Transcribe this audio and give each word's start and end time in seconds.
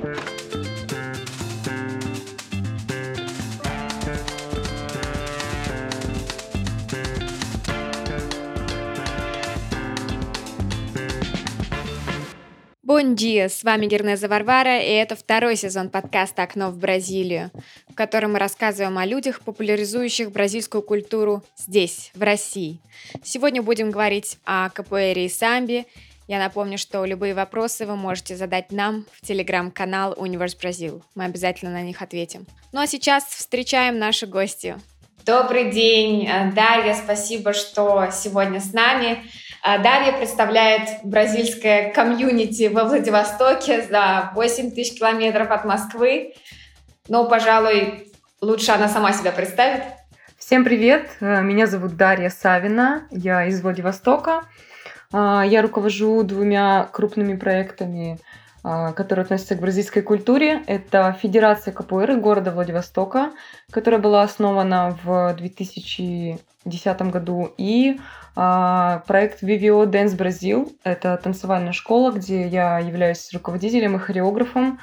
Бон 0.00 0.14
с 13.16 13.62
вами 13.62 13.86
Гернеза 13.86 14.26
Варвара, 14.28 14.80
и 14.80 14.90
это 14.90 15.16
второй 15.16 15.56
сезон 15.56 15.90
подкаста 15.90 16.44
«Окно 16.44 16.70
в 16.70 16.78
Бразилию», 16.78 17.50
в 17.88 17.94
котором 17.94 18.32
мы 18.32 18.38
рассказываем 18.38 18.96
о 18.98 19.04
людях, 19.04 19.42
популяризующих 19.42 20.32
бразильскую 20.32 20.80
культуру 20.82 21.44
здесь, 21.56 22.10
в 22.14 22.22
России. 22.22 22.80
Сегодня 23.22 23.62
будем 23.62 23.90
говорить 23.90 24.38
о 24.44 24.70
капуэре 24.70 25.26
и 25.26 25.28
самбе. 25.28 25.84
Я 26.30 26.38
напомню, 26.38 26.78
что 26.78 27.04
любые 27.04 27.34
вопросы 27.34 27.86
вы 27.86 27.96
можете 27.96 28.36
задать 28.36 28.70
нам 28.70 29.04
в 29.10 29.26
телеграм-канал 29.26 30.14
Универс 30.16 30.54
Бразил. 30.54 31.02
Мы 31.16 31.24
обязательно 31.24 31.72
на 31.72 31.82
них 31.82 32.02
ответим. 32.02 32.46
Ну 32.70 32.80
а 32.80 32.86
сейчас 32.86 33.24
встречаем 33.24 33.98
нашу 33.98 34.28
гостью. 34.28 34.80
Добрый 35.26 35.72
день, 35.72 36.30
Дарья, 36.54 36.94
спасибо, 36.94 37.52
что 37.52 38.10
сегодня 38.12 38.60
с 38.60 38.72
нами. 38.72 39.24
А 39.60 39.78
Дарья 39.78 40.12
представляет 40.12 41.00
бразильское 41.02 41.92
комьюнити 41.92 42.68
во 42.68 42.84
Владивостоке 42.84 43.82
за 43.82 44.30
8 44.32 44.70
тысяч 44.70 45.00
километров 45.00 45.50
от 45.50 45.64
Москвы. 45.64 46.34
Но, 47.08 47.28
пожалуй, 47.28 48.12
лучше 48.40 48.70
она 48.70 48.88
сама 48.88 49.12
себя 49.14 49.32
представит. 49.32 49.82
Всем 50.38 50.62
привет! 50.62 51.10
Э, 51.18 51.42
меня 51.42 51.66
зовут 51.66 51.96
Дарья 51.96 52.28
Савина, 52.30 53.08
я 53.10 53.46
из 53.46 53.60
Владивостока. 53.60 54.44
А, 55.12 55.44
я 55.44 55.62
руковожу 55.62 56.22
двумя 56.22 56.88
крупными 56.92 57.36
проектами, 57.36 58.18
а, 58.62 58.92
которые 58.92 59.24
относятся 59.24 59.56
к 59.56 59.60
бразильской 59.60 60.02
культуре. 60.02 60.62
Это 60.66 61.16
Федерация 61.20 61.72
капуэры 61.72 62.16
города 62.16 62.52
Владивостока, 62.52 63.32
которая 63.70 64.00
была 64.00 64.22
основана 64.22 64.96
в 65.02 65.34
2010 65.34 67.02
году, 67.10 67.52
и 67.58 67.98
а, 68.36 69.02
проект 69.06 69.42
VVO 69.42 69.90
Dance 69.90 70.16
Brazil. 70.16 70.72
Это 70.84 71.16
танцевальная 71.16 71.72
школа, 71.72 72.12
где 72.12 72.46
я 72.46 72.78
являюсь 72.78 73.32
руководителем 73.32 73.96
и 73.96 73.98
хореографом. 73.98 74.78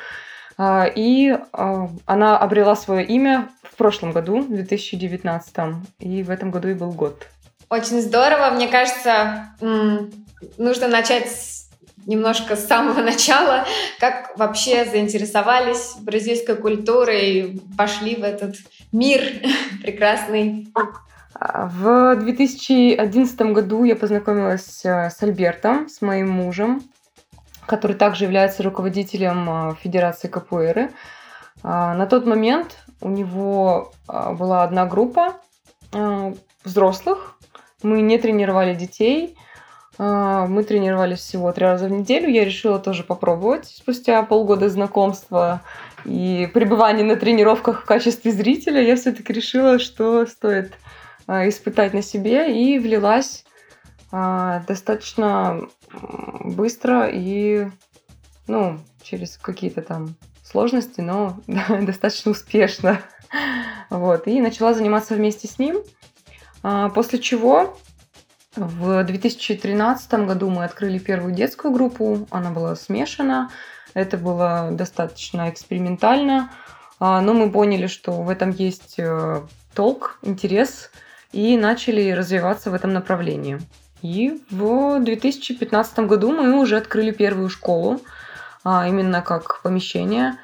И 0.59 1.38
она 1.53 2.36
обрела 2.39 2.75
свое 2.75 3.05
имя 3.05 3.48
в 3.61 3.75
прошлом 3.75 4.11
году, 4.11 4.42
в 4.42 4.48
2019, 4.48 5.55
и 6.00 6.23
в 6.23 6.31
этом 6.31 6.50
году 6.50 6.70
и 6.70 6.73
был 6.73 6.92
год. 6.94 7.28
Очень 7.70 8.02
здорово. 8.02 8.52
Мне 8.52 8.68
кажется, 8.68 9.54
нужно 10.58 10.88
начать 10.88 11.30
немножко 12.06 12.56
с 12.56 12.66
самого 12.66 13.02
начала, 13.04 13.66
как 14.00 14.38
вообще 14.38 14.86
заинтересовались 14.86 15.95
бразильской 16.02 16.56
культурой, 16.56 17.62
пошли 17.78 18.16
в 18.16 18.23
этот 18.23 18.56
мир 18.92 19.22
прекрасный. 19.82 20.68
В 21.40 22.16
2011 22.16 23.42
году 23.52 23.84
я 23.84 23.95
познакомилась 23.95 24.84
э, 24.84 25.12
с 25.12 25.22
Альбертом, 25.22 25.88
с 25.88 26.02
моим 26.02 26.32
мужем, 26.32 26.82
который 27.68 27.95
также 27.95 28.23
является 28.23 28.64
руководителем 28.64 29.48
э, 29.50 29.76
Федерации 29.76 30.30
Капуэры. 30.30 30.90
А, 31.62 31.94
на 31.94 32.08
тот 32.08 32.26
момент 32.26 32.78
у 33.02 33.10
него 33.10 33.94
а, 34.08 34.34
была 34.34 34.64
одна 34.64 34.88
группа 34.88 35.36
э, 35.94 36.34
взрослых. 36.64 37.36
Мы 37.83 38.02
не 38.02 38.17
тренировали 38.17 38.75
детей. 38.75 39.38
А, 40.00 40.45
мы 40.47 40.64
тренировались 40.64 41.20
всего 41.20 41.52
три 41.52 41.66
раза 41.66 41.88
в 41.88 41.92
неделю. 41.92 42.30
Я 42.30 42.45
решила 42.45 42.80
тоже 42.80 43.03
попробовать 43.03 43.67
спустя 43.67 44.22
полгода 44.23 44.70
знакомства 44.70 45.61
и 46.05 46.50
пребывания 46.53 47.03
на 47.03 47.16
тренировках 47.16 47.83
в 47.83 47.86
качестве 47.86 48.31
зрителя. 48.31 48.82
Я 48.82 48.95
все-таки 48.95 49.33
решила, 49.33 49.80
что 49.80 50.26
стоит 50.26 50.73
а, 51.27 51.48
испытать 51.48 51.93
на 51.93 52.02
себе 52.02 52.54
и 52.54 52.80
влилась 52.80 53.45
а, 54.11 54.64
достаточно 54.67 55.61
быстро 56.44 57.09
и 57.11 57.67
ну, 58.48 58.80
через 59.04 59.38
какие-то 59.38 59.82
там 59.82 60.15
сложности, 60.44 61.02
но 61.02 61.39
достаточно 61.82 62.32
успешно. 62.32 63.02
Вот. 63.89 64.27
И 64.27 64.42
начала 64.42 64.73
заниматься 64.73 65.15
вместе 65.15 65.48
с 65.48 65.59
ним. 65.59 65.77
А, 66.70 66.89
после 66.89 67.20
чего 67.20 67.78
в 68.55 69.04
2013 69.04 70.14
году 70.26 70.50
мы 70.50 70.66
открыли 70.66 71.00
первую 71.00 71.33
детскую 71.33 71.73
группу. 71.73 72.28
Она 72.32 72.50
была 72.52 72.76
смешана. 72.76 73.52
Это 73.94 74.17
было 74.17 74.70
достаточно 74.72 75.50
экспериментально. 75.50 76.52
Но 77.00 77.33
мы 77.33 77.52
поняли, 77.52 77.86
что 77.86 78.23
в 78.23 78.30
этом 78.30 78.50
есть 78.50 78.95
э, 78.98 79.42
толк, 79.76 80.17
интерес– 80.23 80.89
и 81.32 81.58
начали 81.58 82.11
развиваться 82.11 82.72
в 82.72 82.73
этом 82.73 82.94
направлении. 82.94 83.60
И 84.02 84.42
в 84.50 85.00
2015 85.00 86.00
году 86.00 86.32
мы 86.32 86.60
уже 86.60 86.77
открыли 86.77 87.11
первую 87.11 87.50
школу, 87.50 88.02
а, 88.64 88.88
именно 88.88 89.22
как 89.22 89.61
помещение, 89.61 90.32
а, 90.32 90.36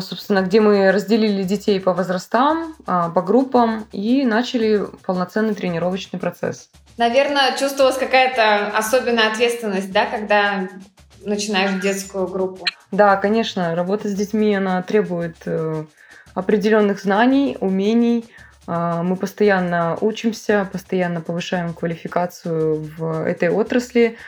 собственно, 0.00 0.42
где 0.42 0.60
мы 0.60 0.90
разделили 0.92 1.42
детей 1.42 1.80
по 1.80 1.92
возрастам, 1.92 2.74
а, 2.86 3.10
по 3.10 3.22
группам 3.22 3.86
и 3.92 4.24
начали 4.24 4.86
полноценный 5.04 5.54
тренировочный 5.54 6.18
процесс. 6.18 6.70
Наверное, 6.96 7.56
чувствовалась 7.56 7.98
какая-то 7.98 8.68
особенная 8.76 9.30
ответственность, 9.30 9.92
да, 9.92 10.06
когда 10.06 10.68
начинаешь 11.24 11.80
детскую 11.82 12.26
группу? 12.26 12.64
Да, 12.90 13.16
конечно, 13.16 13.74
работа 13.74 14.08
с 14.08 14.14
детьми, 14.14 14.54
она 14.54 14.82
требует 14.82 15.36
э, 15.44 15.84
определенных 16.34 17.00
знаний, 17.00 17.56
умений, 17.60 18.24
а, 18.66 19.02
мы 19.02 19.16
постоянно 19.16 19.96
учимся, 20.00 20.68
постоянно 20.70 21.22
повышаем 21.22 21.72
квалификацию 21.72 22.90
в 22.96 23.24
этой 23.26 23.48
отрасли, 23.48 24.18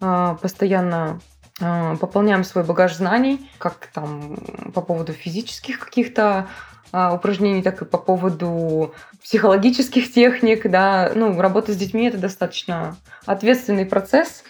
а, 0.00 0.34
постоянно 0.36 0.98
а, 1.08 1.18
пополняем 1.58 2.44
свой 2.44 2.64
багаж 2.64 2.94
знаний, 2.94 3.50
как 3.58 3.88
там 3.92 4.36
по 4.74 4.80
поводу 4.80 5.12
физических 5.12 5.78
каких-то 5.78 6.46
упражнений, 6.92 7.62
так 7.62 7.82
и 7.82 7.84
по 7.84 7.98
поводу 7.98 8.94
психологических 9.22 10.12
техник, 10.12 10.70
да, 10.70 11.12
ну, 11.14 11.38
работа 11.38 11.72
с 11.72 11.76
детьми 11.76 12.06
это 12.06 12.16
достаточно 12.16 12.96
ответственный 13.26 13.84
процесс, 13.84 14.44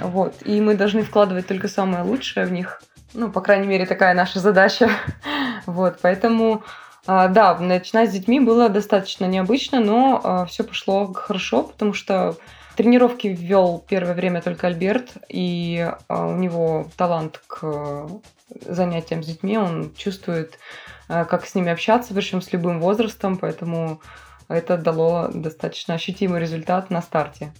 вот, 0.00 0.34
и 0.44 0.60
мы 0.60 0.74
должны 0.74 1.02
вкладывать 1.02 1.46
только 1.46 1.68
самое 1.68 2.02
лучшее 2.02 2.46
в 2.46 2.52
них, 2.52 2.82
ну, 3.14 3.30
по 3.30 3.40
крайней 3.40 3.68
мере, 3.68 3.86
такая 3.86 4.14
наша 4.14 4.40
задача, 4.40 4.90
вот, 5.66 5.98
поэтому 6.02 6.64
а, 7.06 7.28
да, 7.28 7.56
начинать 7.58 8.10
с 8.10 8.12
детьми 8.12 8.40
было 8.40 8.68
достаточно 8.68 9.26
необычно, 9.26 9.80
но 9.80 10.20
а, 10.22 10.46
все 10.46 10.64
пошло 10.64 11.12
хорошо, 11.12 11.62
потому 11.62 11.92
что 11.92 12.36
тренировки 12.76 13.28
ввел 13.28 13.84
первое 13.88 14.14
время 14.14 14.42
только 14.42 14.66
Альберт, 14.66 15.16
и 15.28 15.92
а, 16.08 16.26
у 16.26 16.36
него 16.36 16.88
талант 16.96 17.42
к 17.46 18.08
занятиям 18.66 19.22
с 19.22 19.26
детьми, 19.26 19.58
он 19.58 19.92
чувствует, 19.96 20.58
как 21.08 21.46
с 21.46 21.54
ними 21.54 21.70
общаться, 21.72 22.14
причем 22.14 22.40
с 22.40 22.52
любым 22.52 22.80
возрастом, 22.80 23.36
поэтому 23.36 24.00
это 24.48 24.76
дало 24.76 25.28
достаточно 25.28 25.94
ощутимый 25.94 26.40
результат 26.40 26.90
на 26.90 27.02
старте. 27.02 27.52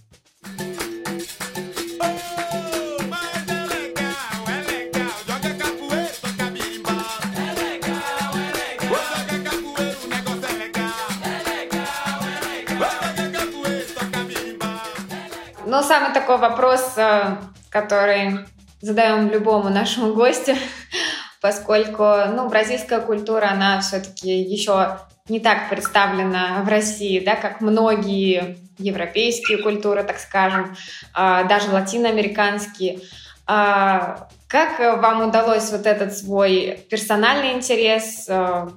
Ну, 15.77 15.83
самый 15.83 16.11
такой 16.11 16.37
вопрос, 16.37 16.93
э, 16.97 17.37
который 17.69 18.47
задаем 18.81 19.29
любому 19.29 19.69
нашему 19.69 20.15
гостю, 20.15 20.55
поскольку, 21.39 22.03
ну, 22.33 22.49
бразильская 22.49 22.99
культура, 22.99 23.49
она 23.51 23.79
все-таки 23.81 24.39
еще 24.39 24.97
не 25.29 25.39
так 25.39 25.69
представлена 25.69 26.63
в 26.63 26.67
России, 26.67 27.23
да, 27.23 27.35
как 27.35 27.61
многие 27.61 28.57
европейские 28.79 29.59
культуры, 29.59 30.03
так 30.03 30.17
скажем, 30.17 30.75
а, 31.13 31.43
даже 31.43 31.69
латиноамериканские. 31.69 33.01
А, 33.45 34.29
как 34.47 34.79
вам 34.79 35.29
удалось 35.29 35.71
вот 35.71 35.85
этот 35.85 36.17
свой 36.17 36.87
персональный 36.89 37.53
интерес 37.53 38.25
э, 38.27 38.67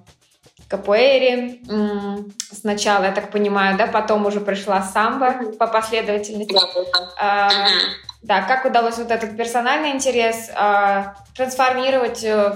капуэре 0.71 1.59
сначала, 2.53 3.05
я 3.05 3.13
так 3.13 3.31
понимаю, 3.31 3.77
да, 3.77 3.87
потом 3.87 4.25
уже 4.27 4.41
пришла 4.41 4.83
самбо 4.83 5.33
по 5.59 5.67
последовательности. 5.67 6.57
А, 7.21 7.51
да, 8.23 8.43
как 8.43 8.65
удалось 8.65 8.99
вот 8.99 9.11
этот 9.11 9.37
персональный 9.37 9.91
интерес 9.91 10.51
а, 10.55 11.17
трансформировать 11.37 12.23
э, 12.23 12.55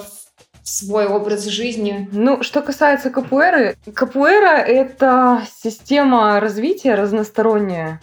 в 0.63 0.69
свой 0.69 1.07
образ 1.07 1.45
жизни? 1.45 2.09
Ну, 2.13 2.43
что 2.43 2.63
касается 2.63 3.11
капуэры, 3.11 3.77
капуэра— 3.95 4.59
это 4.59 5.43
система 5.63 6.39
развития 6.39 6.95
разносторонняя, 6.95 8.01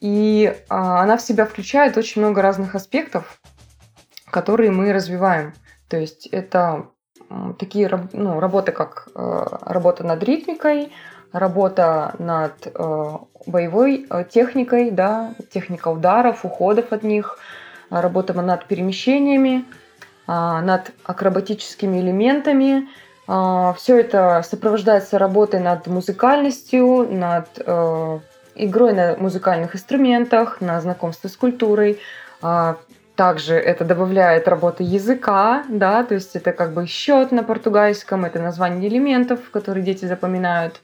и 0.00 0.56
а, 0.68 1.02
она 1.02 1.16
в 1.18 1.22
себя 1.22 1.44
включает 1.44 1.98
очень 1.98 2.22
много 2.22 2.40
разных 2.40 2.74
аспектов, 2.74 3.40
которые 4.30 4.70
мы 4.70 4.92
развиваем. 4.92 5.52
То 5.88 5.98
есть 5.98 6.26
это 6.28 6.86
такие 7.58 7.90
ну, 8.12 8.40
работы, 8.40 8.72
как 8.72 9.08
э, 9.14 9.46
работа 9.62 10.04
над 10.04 10.22
ритмикой, 10.22 10.92
работа 11.32 12.14
над 12.18 12.52
э, 12.66 13.16
боевой 13.46 14.06
э, 14.08 14.24
техникой, 14.30 14.90
да, 14.90 15.34
техника 15.52 15.88
ударов, 15.88 16.44
уходов 16.44 16.92
от 16.92 17.02
них, 17.02 17.38
работа 17.90 18.32
над 18.32 18.66
перемещениями, 18.66 19.66
над 20.26 20.92
акробатическими 21.04 21.98
элементами. 21.98 22.88
Все 23.76 24.00
это 24.00 24.42
сопровождается 24.48 25.18
работой 25.18 25.60
над 25.60 25.86
музыкальностью, 25.88 27.06
над 27.10 27.48
игрой 28.54 28.94
на 28.94 29.16
музыкальных 29.18 29.74
инструментах, 29.74 30.62
на 30.62 30.80
знакомстве 30.80 31.28
с 31.28 31.36
культурой. 31.36 31.98
Также 33.16 33.54
это 33.54 33.84
добавляет 33.84 34.48
работы 34.48 34.82
языка, 34.84 35.64
да, 35.68 36.02
то 36.02 36.14
есть 36.14 36.34
это 36.34 36.52
как 36.52 36.72
бы 36.72 36.86
счет 36.86 37.30
на 37.30 37.42
португальском, 37.42 38.24
это 38.24 38.40
название 38.40 38.88
элементов, 38.88 39.50
которые 39.50 39.84
дети 39.84 40.06
запоминают, 40.06 40.80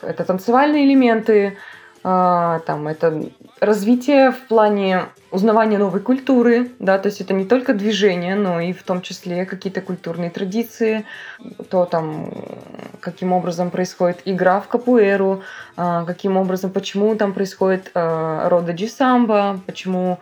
это 0.00 0.24
танцевальные 0.24 0.86
элементы, 0.86 1.58
а, 2.04 2.60
там 2.60 2.88
это 2.88 3.22
развитие 3.60 4.32
в 4.32 4.48
плане 4.48 5.04
узнавания 5.30 5.78
новой 5.78 6.00
культуры, 6.00 6.70
да, 6.78 6.98
то 6.98 7.08
есть 7.08 7.20
это 7.20 7.32
не 7.32 7.44
только 7.44 7.74
движение, 7.74 8.34
но 8.34 8.60
и 8.60 8.72
в 8.72 8.82
том 8.82 9.02
числе 9.02 9.46
какие-то 9.46 9.82
культурные 9.82 10.30
традиции, 10.30 11.04
то 11.70 11.84
там 11.84 12.32
каким 13.00 13.32
образом 13.32 13.70
происходит 13.70 14.22
игра 14.24 14.60
в 14.60 14.68
капуэру, 14.68 15.42
а, 15.76 16.04
каким 16.06 16.36
образом, 16.38 16.70
почему 16.70 17.14
там 17.14 17.34
происходит 17.34 17.90
а, 17.94 18.48
рода 18.48 18.72
джисамба, 18.72 19.60
почему 19.66 20.18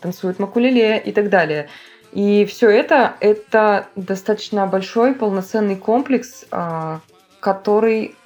танцуют 0.00 0.38
макулеле 0.38 0.98
и 0.98 1.12
так 1.12 1.28
далее. 1.28 1.68
И 2.12 2.44
все 2.44 2.68
это– 2.70 3.14
это 3.20 3.86
достаточно 3.94 4.66
большой 4.66 5.14
полноценный 5.14 5.76
комплекс, 5.76 6.44
а, 6.50 7.00
который 7.38 8.16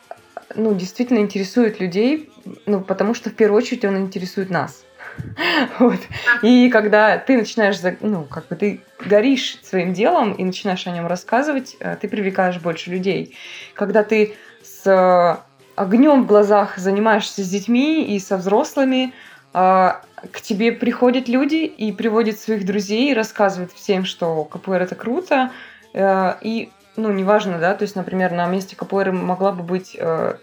ну, 0.54 0.74
действительно 0.74 1.18
интересует 1.18 1.80
людей, 1.80 2.30
ну, 2.66 2.80
потому 2.80 3.14
что 3.14 3.30
в 3.30 3.34
первую 3.34 3.58
очередь 3.58 3.84
он 3.84 3.98
интересует 3.98 4.50
нас. 4.50 4.84
Вот. 5.78 6.00
И 6.42 6.68
когда 6.70 7.18
ты 7.18 7.36
начинаешь, 7.36 7.76
ну, 8.00 8.24
как 8.24 8.48
бы 8.48 8.56
ты 8.56 8.80
горишь 9.04 9.58
своим 9.62 9.92
делом 9.92 10.32
и 10.32 10.44
начинаешь 10.44 10.86
о 10.86 10.90
нем 10.90 11.06
рассказывать, 11.06 11.76
э, 11.78 11.96
ты 12.00 12.08
привлекаешь 12.08 12.60
больше 12.60 12.90
людей. 12.90 13.36
Когда 13.74 14.02
ты 14.02 14.34
с 14.62 15.44
огнем 15.76 16.24
в 16.24 16.26
глазах 16.26 16.78
занимаешься 16.78 17.42
с 17.42 17.48
детьми 17.48 18.04
и 18.04 18.18
со 18.18 18.36
взрослыми, 18.36 19.12
к 19.54 20.40
тебе 20.42 20.72
приходят 20.72 21.28
люди 21.28 21.64
и 21.64 21.92
приводят 21.92 22.38
своих 22.38 22.66
друзей, 22.66 23.14
рассказывают 23.14 23.72
всем, 23.72 24.04
что 24.04 24.44
КПР 24.44 24.82
это 24.82 24.94
круто. 24.94 25.52
Э, 25.92 26.34
и, 26.40 26.70
ну, 26.96 27.12
неважно, 27.12 27.58
да, 27.58 27.74
то 27.74 27.82
есть, 27.82 27.96
например, 27.96 28.32
на 28.32 28.46
месте 28.46 28.76
КПР 28.76 29.12
могла 29.12 29.52
бы 29.52 29.62
быть, 29.62 29.96
э, 29.98 30.34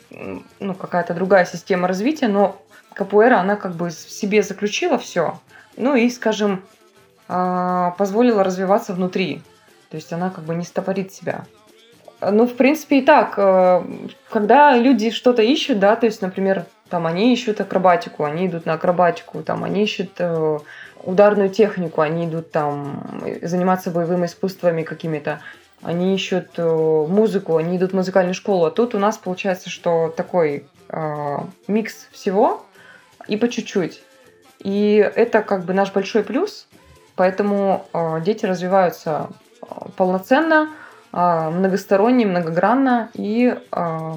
ну, 0.60 0.74
какая-то 0.74 1.14
другая 1.14 1.46
система 1.46 1.88
развития, 1.88 2.28
но 2.28 2.62
КПР, 2.94 3.34
она 3.34 3.56
как 3.56 3.76
бы 3.76 3.90
в 3.90 3.94
себе 3.94 4.44
заключила 4.44 4.98
все, 4.98 5.40
ну 5.78 5.96
и, 5.96 6.10
скажем, 6.10 6.64
а, 7.28 7.92
позволила 7.92 8.44
развиваться 8.44 8.94
внутри. 8.94 9.42
То 9.90 9.96
есть 9.96 10.12
она 10.12 10.30
как 10.30 10.44
бы 10.44 10.56
не 10.56 10.66
стопорит 10.66 11.14
себя. 11.14 11.46
Ну, 12.20 12.46
в 12.46 12.56
принципе, 12.56 13.00
и 13.00 13.02
так. 13.02 13.34
Э, 13.38 13.84
когда 14.30 14.78
люди 14.78 15.12
что-то 15.12 15.42
ищут, 15.42 15.80
да, 15.80 15.96
то 15.96 16.06
есть, 16.06 16.22
например, 16.22 16.66
там 16.92 17.08
они 17.08 17.34
ищут 17.34 17.62
акробатику, 17.62 18.26
они 18.26 18.48
идут 18.48 18.66
на 18.66 18.74
акробатику, 18.74 19.42
там 19.44 19.64
они 19.64 19.84
ищут 19.84 20.12
э, 20.20 20.60
ударную 21.02 21.50
технику, 21.50 22.02
они 22.02 22.26
идут 22.26 22.52
там 22.52 23.24
заниматься 23.42 23.92
боевыми 23.92 24.26
искусствами 24.26 24.84
какими-то, 24.84 25.40
они 25.82 26.14
ищут 26.14 26.50
э, 26.58 27.06
музыку, 27.08 27.56
они 27.56 27.78
идут 27.78 27.92
в 27.92 27.96
музыкальную 27.96 28.34
школу. 28.34 28.66
А 28.66 28.72
тут 28.72 28.94
у 28.94 29.00
нас 29.00 29.18
получается, 29.18 29.70
что 29.70 30.14
такой 30.16 30.66
э, 30.90 31.38
микс 31.68 32.10
всего 32.12 32.66
и 33.30 33.38
по 33.38 33.48
чуть-чуть. 33.48 34.04
И 34.60 34.98
это 35.16 35.44
как 35.44 35.64
бы 35.64 35.74
наш 35.74 35.94
большой 35.94 36.24
плюс, 36.24 36.68
поэтому 37.16 37.86
э, 37.94 38.20
дети 38.20 38.46
развиваются 38.46 39.30
э, 39.62 39.66
полноценно, 39.96 40.70
э, 41.14 41.50
многосторонне, 41.50 42.26
многогранно 42.26 43.10
и 43.14 43.56
э, 43.72 44.14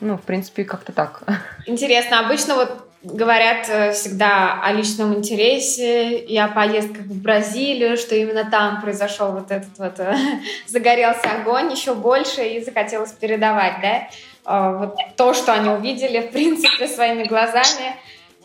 ну, 0.00 0.16
в 0.16 0.22
принципе, 0.22 0.64
как-то 0.64 0.92
так. 0.92 1.22
Интересно, 1.66 2.20
обычно 2.20 2.54
вот 2.54 2.88
говорят 3.02 3.68
э, 3.68 3.92
всегда 3.92 4.60
о 4.62 4.72
личном 4.72 5.14
интересе 5.14 6.18
и 6.18 6.36
о 6.36 6.48
поездках 6.48 7.06
в 7.06 7.22
Бразилию, 7.22 7.96
что 7.96 8.14
именно 8.16 8.50
там 8.50 8.80
произошел 8.80 9.32
вот 9.32 9.50
этот 9.50 9.78
вот 9.78 10.00
э, 10.00 10.16
загорелся 10.66 11.30
огонь 11.40 11.70
еще 11.70 11.94
больше 11.94 12.42
и 12.42 12.64
захотелось 12.64 13.12
передавать, 13.12 13.80
да, 13.82 14.08
а, 14.44 14.72
вот 14.72 14.96
то, 15.16 15.34
что 15.34 15.52
они 15.52 15.68
увидели, 15.68 16.20
в 16.20 16.32
принципе, 16.32 16.88
своими 16.88 17.24
глазами, 17.24 17.94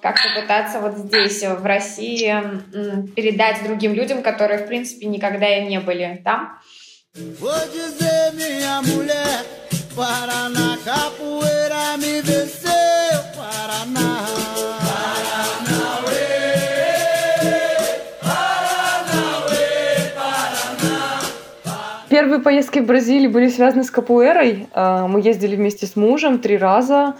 как-то 0.01 0.39
пытаться 0.39 0.81
вот 0.81 0.97
здесь, 0.97 1.41
в 1.43 1.65
России, 1.65 2.35
передать 3.15 3.63
другим 3.63 3.93
людям, 3.93 4.21
которые, 4.21 4.59
в 4.59 4.67
принципе, 4.67 5.05
никогда 5.05 5.57
и 5.57 5.65
не 5.65 5.79
были 5.79 6.21
там. 6.25 6.59
Paraná, 9.95 10.77
capoeira 10.83 11.97
me 11.97 12.21
venceu, 12.21 13.19
Paraná. 13.35 14.23
Первые 22.09 22.41
поездки 22.41 22.79
в 22.79 22.85
Бразилии 22.85 23.27
были 23.27 23.49
связаны 23.49 23.83
с 23.83 23.91
капуэрой. 23.91 24.67
А, 24.71 25.07
мы 25.07 25.19
ездили 25.21 25.55
вместе 25.55 25.85
с 25.85 25.95
мужем 25.95 26.39
три 26.39 26.57
раза. 26.57 27.15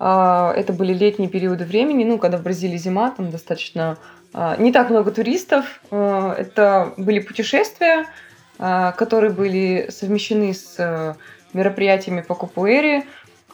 А, 0.00 0.52
это 0.56 0.72
были 0.72 0.92
летние 0.92 1.28
периоды 1.28 1.64
времени, 1.64 2.04
ну, 2.04 2.18
когда 2.18 2.38
в 2.38 2.42
Бразилии 2.42 2.76
зима, 2.76 3.10
там 3.10 3.30
достаточно 3.30 3.98
а, 4.32 4.56
не 4.56 4.72
так 4.72 4.90
много 4.90 5.12
туристов. 5.12 5.80
Это 5.90 6.92
были 6.96 7.20
путешествия, 7.20 8.06
которые 8.58 9.32
были 9.32 9.88
совмещены 9.90 10.54
с 10.54 11.16
мероприятиями 11.56 12.20
по 12.20 12.34
капуэре, 12.34 13.04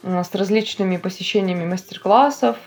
с 0.03 0.35
различными 0.35 0.97
посещениями 0.97 1.65
мастер-классов, 1.65 2.57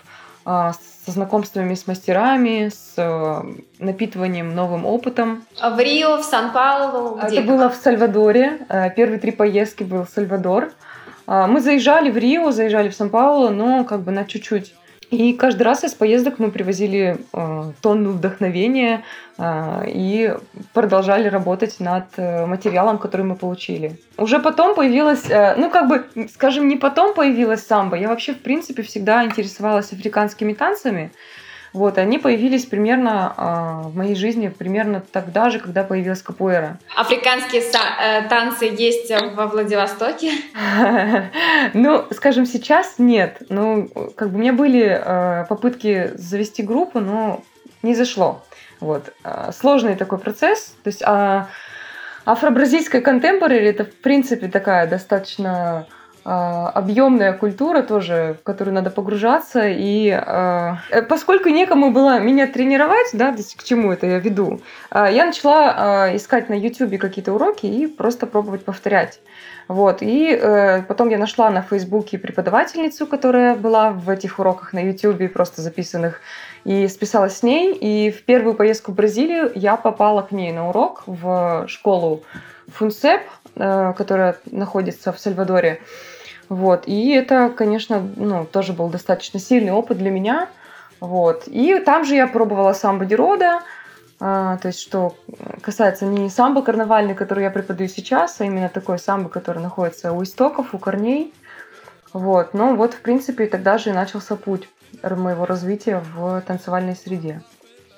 а, 0.43 0.73
со 1.05 1.11
знакомствами 1.11 1.73
с 1.73 1.87
мастерами, 1.87 2.69
с 2.69 2.93
э, 2.97 3.41
напитыванием 3.79 4.53
новым 4.53 4.85
опытом. 4.85 5.45
А 5.59 5.69
в 5.69 5.79
Рио, 5.79 6.17
в 6.17 6.23
Сан-Паулу? 6.23 7.17
Это 7.17 7.41
было 7.43 7.69
в 7.69 7.75
Сальвадоре. 7.75 8.59
Э, 8.67 8.89
первые 8.93 9.17
три 9.19 9.31
поездки 9.31 9.83
был 9.83 10.05
Сальвадор. 10.05 10.73
А, 11.25 11.47
мы 11.47 11.61
заезжали 11.61 12.11
в 12.11 12.17
Рио, 12.17 12.51
заезжали 12.51 12.89
в 12.89 12.95
Сан-Паулу, 12.95 13.51
но 13.51 13.85
как 13.85 14.01
бы 14.01 14.11
на 14.11 14.25
чуть-чуть 14.25 14.73
и 15.09 15.33
каждый 15.33 15.63
раз 15.63 15.83
из 15.83 15.93
поездок 15.93 16.39
мы 16.39 16.51
привозили 16.51 17.17
э, 17.33 17.71
тонну 17.81 18.11
вдохновения 18.11 19.03
э, 19.37 19.83
и 19.87 20.35
продолжали 20.73 21.29
работать 21.29 21.79
над 21.79 22.05
э, 22.17 22.45
материалом, 22.45 22.97
который 22.97 23.25
мы 23.25 23.35
получили. 23.35 23.99
Уже 24.17 24.39
потом 24.39 24.75
появилась, 24.75 25.29
э, 25.29 25.55
ну 25.55 25.69
как 25.69 25.87
бы, 25.87 26.27
скажем, 26.33 26.67
не 26.67 26.75
потом 26.75 27.13
появилась 27.13 27.65
самбо. 27.65 27.95
Я 27.95 28.09
вообще, 28.09 28.33
в 28.33 28.41
принципе, 28.41 28.83
всегда 28.83 29.23
интересовалась 29.23 29.93
африканскими 29.93 30.53
танцами. 30.53 31.11
Вот, 31.77 31.99
они 31.99 32.17
появились 32.17 32.65
примерно 32.65 33.33
э, 33.37 33.89
в 33.89 33.95
моей 33.95 34.15
жизни 34.15 34.47
примерно 34.47 35.03
тогда 35.11 35.51
же, 35.51 35.59
когда 35.59 35.83
появилась 35.83 36.23
капуэра. 36.23 36.79
Африканские 36.95 37.61
э, 37.61 38.27
танцы 38.27 38.65
есть 38.65 39.11
во 39.35 39.45
Владивостоке? 39.45 40.31
Ну, 41.73 42.05
скажем, 42.11 42.47
сейчас 42.47 42.95
нет. 42.97 43.43
Ну, 43.49 43.89
как 44.15 44.31
бы 44.31 44.37
у 44.37 44.39
меня 44.39 44.53
были 44.53 44.85
э, 44.85 45.45
попытки 45.47 46.11
завести 46.15 46.63
группу, 46.63 46.99
но 46.99 47.43
не 47.83 47.93
зашло. 47.93 48.43
Вот. 48.79 49.13
Э, 49.23 49.51
сложный 49.53 49.95
такой 49.95 50.17
процесс. 50.17 50.75
То 50.83 50.87
есть 50.87 51.03
а, 51.05 51.47
афро-бразильская 52.25 53.01
контемпорари 53.01 53.67
это, 53.67 53.85
в 53.85 53.93
принципе, 53.93 54.47
такая 54.47 54.87
достаточно 54.87 55.85
объемная 56.29 57.31
культура 57.31 57.81
тоже, 57.83 58.35
в 58.39 58.43
которую 58.43 58.75
надо 58.75 58.89
погружаться. 58.89 59.61
И 59.65 60.09
э, 60.09 61.01
поскольку 61.07 61.47
некому 61.49 61.91
было 61.91 62.19
меня 62.19 62.47
тренировать, 62.47 63.11
да, 63.13 63.33
к 63.33 63.63
чему 63.63 63.93
это 63.93 64.07
я 64.07 64.19
веду, 64.19 64.59
э, 64.91 65.07
я 65.11 65.25
начала 65.25 66.09
э, 66.09 66.17
искать 66.17 66.49
на 66.49 66.53
YouTube 66.53 66.99
какие-то 66.99 67.31
уроки 67.31 67.65
и 67.65 67.87
просто 67.87 68.27
пробовать 68.27 68.65
повторять. 68.65 69.21
Вот. 69.67 70.01
И 70.01 70.31
э, 70.31 70.81
потом 70.83 71.09
я 71.09 71.17
нашла 71.17 71.49
на 71.49 71.61
Фейсбуке 71.61 72.17
преподавательницу, 72.17 73.07
которая 73.07 73.55
была 73.55 73.91
в 73.91 74.09
этих 74.09 74.39
уроках 74.39 74.73
на 74.73 74.79
YouTube, 74.79 75.31
просто 75.31 75.61
записанных, 75.61 76.21
и 76.65 76.87
списалась 76.87 77.37
с 77.37 77.43
ней. 77.43 77.73
И 77.73 78.11
в 78.11 78.23
первую 78.23 78.55
поездку 78.55 78.91
в 78.91 78.95
Бразилию 78.95 79.51
я 79.55 79.77
попала 79.77 80.21
к 80.21 80.31
ней 80.31 80.51
на 80.51 80.69
урок 80.69 81.03
в 81.05 81.65
школу 81.67 82.23
Фунсеп, 82.67 83.21
э, 83.55 83.93
которая 83.97 84.37
находится 84.45 85.11
в 85.11 85.19
Сальвадоре. 85.19 85.81
Вот. 86.49 86.83
И 86.87 87.11
это, 87.11 87.49
конечно, 87.49 88.01
ну, 88.15 88.45
тоже 88.45 88.73
был 88.73 88.89
достаточно 88.89 89.39
сильный 89.39 89.71
опыт 89.71 89.97
для 89.97 90.11
меня. 90.11 90.47
Вот. 90.99 91.43
И 91.47 91.79
там 91.79 92.05
же 92.05 92.15
я 92.15 92.27
пробовала 92.27 92.73
самбо 92.73 93.05
Дирода, 93.05 93.61
А, 94.19 94.57
то 94.57 94.69
есть, 94.69 94.79
что 94.79 95.15
касается 95.61 96.05
не 96.05 96.29
самбо 96.29 96.63
карнавальный, 96.63 97.13
который 97.13 97.43
я 97.43 97.51
преподаю 97.51 97.87
сейчас, 97.87 98.41
а 98.41 98.45
именно 98.45 98.69
такой 98.69 98.97
самбо, 98.97 99.29
который 99.29 99.61
находится 99.61 100.11
у 100.11 100.23
истоков, 100.23 100.73
у 100.73 100.79
корней. 100.79 101.33
Вот. 102.13 102.53
Но 102.53 102.75
вот, 102.75 102.95
в 102.95 103.01
принципе, 103.01 103.45
тогда 103.45 103.77
же 103.77 103.91
и 103.91 103.93
начался 103.93 104.35
путь 104.35 104.69
моего 105.03 105.45
развития 105.45 106.01
в 106.15 106.41
танцевальной 106.41 106.95
среде. 106.95 107.41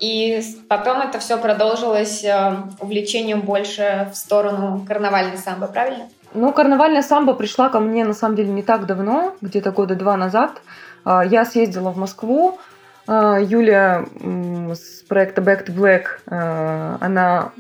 И 0.02 0.42
потом 0.68 1.02
это 1.02 1.20
все 1.20 1.38
продолжилось 1.38 2.24
э, 2.24 2.56
увлечением 2.80 3.42
больше 3.42 4.10
в 4.12 4.16
сторону 4.16 4.86
карнавальной 4.88 5.38
самбо, 5.38 5.68
правильно? 5.68 6.10
Ну, 6.34 6.54
карнавальная 6.54 7.02
самбо 7.02 7.34
пришла 7.34 7.70
ко 7.70 7.80
мне, 7.80 8.06
на 8.06 8.14
самом 8.14 8.36
деле, 8.36 8.50
не 8.50 8.62
так 8.62 8.86
давно, 8.86 9.36
где-то 9.42 9.72
года 9.72 9.96
два 9.96 10.16
назад. 10.16 10.62
А, 11.04 11.26
я 11.26 11.44
съездила 11.44 11.90
в 11.90 11.98
Москву. 11.98 12.60
А, 13.08 13.40
Юля 13.40 14.06
с 14.22 15.02
проекта 15.08 15.42
Back 15.42 15.66
to 15.66 15.76
Black, 15.76 16.04
а, 16.28 16.98
она 17.02 17.52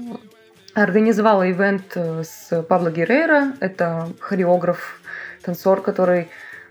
организовала 0.75 1.49
ивент 1.49 1.93
э, 1.95 2.23
с 2.23 2.61
Пабло 2.61 2.91
Геррейро. 2.91 3.53
Это 3.59 4.07
хореограф, 4.19 5.01
танцор, 5.43 5.81
который 5.81 6.29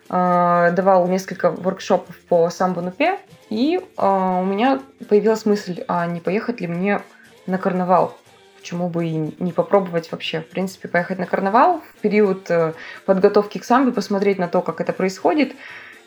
давал 0.08 1.06
несколько 1.08 1.50
воркшопов 1.50 2.16
по 2.30 2.48
самбо-нупе. 2.48 3.18
И 3.50 3.78
у 3.98 4.42
меня 4.44 4.80
появилась 5.06 5.44
мысль, 5.44 5.84
а 5.86 6.06
не 6.06 6.20
поехать 6.20 6.62
ли 6.62 6.66
мне 6.66 7.02
на 7.46 7.58
карнавал? 7.58 8.16
Почему 8.58 8.88
бы 8.88 9.06
и 9.06 9.34
не 9.38 9.52
попробовать 9.52 10.10
вообще, 10.10 10.40
в 10.40 10.48
принципе, 10.48 10.88
поехать 10.88 11.18
на 11.18 11.26
карнавал 11.26 11.80
в 11.94 12.00
период 12.00 12.50
э, 12.50 12.74
подготовки 13.06 13.58
к 13.58 13.64
самбо, 13.64 13.92
посмотреть 13.92 14.38
на 14.38 14.48
то, 14.48 14.60
как 14.60 14.80
это 14.80 14.92
происходит. 14.92 15.54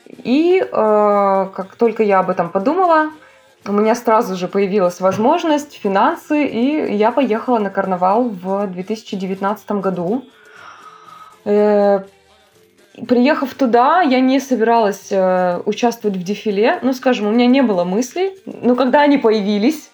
И 0.07 0.61
э, 0.61 0.67
как 0.71 1.75
только 1.75 2.03
я 2.03 2.19
об 2.19 2.29
этом 2.29 2.49
подумала, 2.49 3.11
у 3.65 3.71
меня 3.71 3.95
сразу 3.95 4.35
же 4.35 4.47
появилась 4.47 4.99
возможность, 4.99 5.79
финансы, 5.79 6.45
и 6.45 6.95
я 6.95 7.11
поехала 7.11 7.59
на 7.59 7.69
карнавал 7.69 8.29
в 8.29 8.67
2019 8.67 9.71
году. 9.73 10.25
Э, 11.45 11.99
приехав 13.07 13.53
туда, 13.53 14.01
я 14.01 14.19
не 14.19 14.39
собиралась 14.39 15.11
э, 15.11 15.61
участвовать 15.65 16.17
в 16.17 16.23
дефиле. 16.23 16.79
Ну, 16.81 16.93
скажем, 16.93 17.27
у 17.27 17.31
меня 17.31 17.45
не 17.45 17.61
было 17.61 17.83
мыслей. 17.83 18.33
Но 18.45 18.75
когда 18.75 19.01
они 19.01 19.17
появились, 19.17 19.90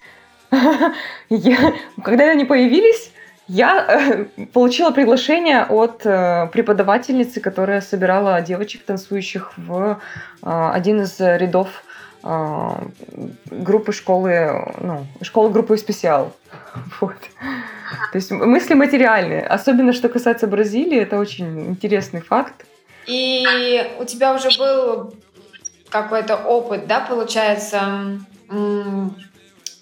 я, 1.30 1.74
когда 2.04 2.30
они 2.32 2.46
появились, 2.46 3.12
я 3.48 3.86
э, 3.88 4.46
получила 4.54 4.92
приглашение 4.92 5.64
от 5.64 6.06
э, 6.06 6.48
преподавательницы, 6.52 7.40
которая 7.40 7.82
собирала 7.82 8.42
девочек, 8.42 8.84
танцующих 8.84 9.54
в 9.58 10.00
э, 10.44 10.70
один 10.74 11.02
из 11.02 11.20
рядов 11.20 11.84
э, 12.24 12.70
группы 13.52 13.94
школы, 13.94 14.66
ну, 14.82 15.08
школы 15.22 15.52
группы 15.52 15.78
специал. 15.78 16.34
Вот. 17.02 17.16
То 18.12 18.18
есть 18.18 18.32
мысли 18.32 18.74
материальные. 18.74 19.48
Особенно, 19.48 19.94
что 19.94 20.10
касается 20.10 20.46
Бразилии, 20.46 21.00
это 21.00 21.18
очень 21.18 21.68
интересный 21.68 22.22
факт. 22.22 22.66
И 23.08 23.44
у 24.00 24.04
тебя 24.04 24.36
уже 24.36 24.50
был 24.60 25.14
какой-то 25.90 26.36
опыт, 26.36 26.86
да, 26.86 27.00
получается, 27.00 28.20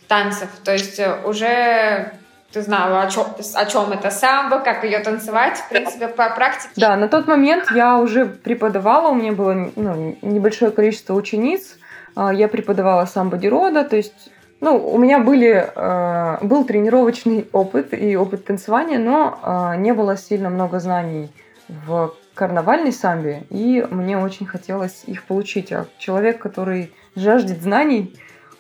танцев. 0.08 0.50
То 0.64 0.74
есть 0.74 1.00
э, 1.00 1.18
уже 1.26 2.12
ты 2.52 2.62
знала, 2.62 3.02
о 3.02 3.10
чем, 3.10 3.26
о 3.54 3.66
чем 3.66 3.92
это 3.92 4.10
самбо, 4.10 4.60
как 4.60 4.84
ее 4.86 5.00
танцевать, 5.00 5.58
в 5.58 5.70
принципе, 5.70 6.08
по 6.08 6.30
практике. 6.30 6.72
Да, 6.78 6.96
на 6.96 7.10
тот 7.10 7.28
момент 7.28 7.70
я 7.72 7.98
уже 7.98 8.26
преподавала, 8.26 9.10
у 9.10 9.16
меня 9.16 9.34
было 9.34 9.72
ну, 9.76 10.18
небольшое 10.22 10.72
количество 10.72 11.16
учениц. 11.16 11.78
А, 12.16 12.34
я 12.34 12.48
преподавала 12.48 13.06
самбо 13.06 13.38
дирода, 13.38 13.84
то 13.84 13.98
есть 13.98 14.32
ну, 14.62 14.78
у 14.78 14.98
меня 14.98 15.20
были, 15.20 15.70
э, 15.76 16.38
был 16.46 16.64
тренировочный 16.64 17.48
опыт 17.52 17.94
и 17.94 18.16
опыт 18.16 18.46
танцевания, 18.46 19.00
но 19.00 19.38
э, 19.44 19.78
не 19.78 19.94
было 19.94 20.16
сильно 20.16 20.50
много 20.50 20.80
знаний 20.80 21.30
в 21.68 22.14
карнавальной 22.36 22.94
самбе, 22.94 23.44
и 23.50 23.86
мне 23.90 24.18
очень 24.18 24.46
хотелось 24.46 25.04
их 25.08 25.24
получить. 25.24 25.72
А 25.72 25.88
человек, 25.98 26.40
который 26.40 26.94
жаждет 27.16 27.62
знаний, 27.62 28.16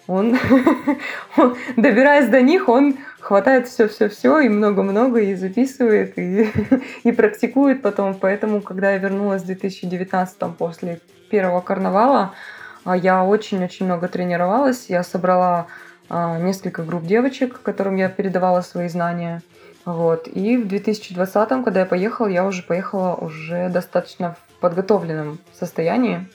он, 0.07 0.37
он 1.37 1.55
добираясь 1.75 2.29
до 2.29 2.41
них, 2.41 2.69
он 2.69 2.97
хватает 3.19 3.67
все-все-все 3.67 4.39
и 4.39 4.49
много-много 4.49 5.19
и 5.19 5.35
записывает 5.35 6.17
и, 6.17 6.51
и 7.03 7.11
практикует 7.11 7.81
потом. 7.81 8.13
Поэтому, 8.13 8.61
когда 8.61 8.91
я 8.91 8.97
вернулась 8.97 9.41
в 9.41 9.47
2019 9.47 10.37
после 10.57 10.99
первого 11.29 11.61
карнавала, 11.61 12.33
а, 12.83 12.95
я 12.95 13.23
очень-очень 13.23 13.87
много 13.87 14.07
тренировалась. 14.07 14.85
Я 14.89 15.03
собрала 15.03 15.67
а, 16.07 16.37
несколько 16.37 16.83
групп 16.83 17.03
девочек, 17.03 17.61
которым 17.61 17.95
я 17.95 18.09
передавала 18.09 18.61
свои 18.61 18.87
знания. 18.87 19.41
Вот. 19.85 20.27
И 20.27 20.57
в 20.57 20.67
2020, 20.67 21.63
когда 21.63 21.81
я 21.81 21.85
поехала, 21.85 22.27
я 22.27 22.45
уже 22.45 22.63
поехала 22.63 23.15
уже 23.15 23.69
достаточно 23.69 24.35
в 24.49 24.59
подготовленном 24.59 25.39
состоянии, 25.53 26.27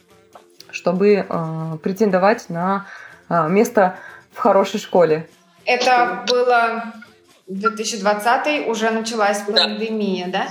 чтобы 0.70 1.26
э, 1.28 1.76
претендовать 1.82 2.48
на 2.48 2.86
место 3.30 3.96
в 4.32 4.38
хорошей 4.38 4.80
школе. 4.80 5.28
Это 5.64 6.24
было 6.28 6.84
2020 7.46 8.68
уже 8.68 8.90
началась 8.90 9.38
пандемия, 9.38 10.28
да? 10.28 10.48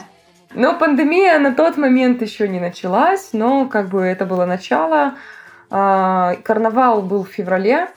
Ну, 0.53 0.77
пандемия 0.77 1.37
на 1.39 1.53
тот 1.53 1.77
момент 1.77 2.21
еще 2.21 2.47
не 2.47 2.59
началась, 2.59 3.29
но 3.33 3.67
как 3.67 3.89
бы 3.89 4.01
это 4.01 4.25
было 4.25 4.45
начало. 4.45 5.15
А, 5.69 6.35
карнавал 6.43 7.03
был 7.03 7.23
в 7.23 7.29
феврале. 7.29 7.89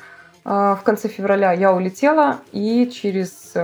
А, 0.44 0.76
в 0.76 0.82
конце 0.82 1.08
февраля 1.08 1.52
я 1.52 1.72
улетела, 1.72 2.40
и 2.52 2.90
через 2.90 3.54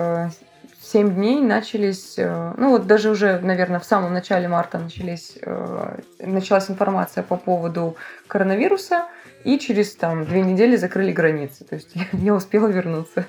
7 0.93 1.15
дней 1.15 1.41
начались, 1.41 2.15
э, 2.17 2.55
ну 2.57 2.71
вот 2.71 2.87
даже 2.87 3.11
уже, 3.11 3.39
наверное, 3.41 3.79
в 3.79 3.85
самом 3.85 4.15
начале 4.15 4.49
марта 4.49 4.79
начались, 4.79 5.37
э, 5.43 5.99
началась 6.21 6.71
информация 6.71 7.23
по 7.23 7.37
поводу 7.37 7.97
коронавируса, 8.27 9.05
и 9.45 9.59
через 9.59 9.95
там 9.95 10.25
две 10.25 10.43
недели 10.43 10.77
закрыли 10.77 11.13
границы. 11.13 11.65
То 11.65 11.77
есть 11.77 11.91
я, 11.95 12.07
я 12.13 12.35
успела 12.35 12.69
вернуться. 12.69 13.27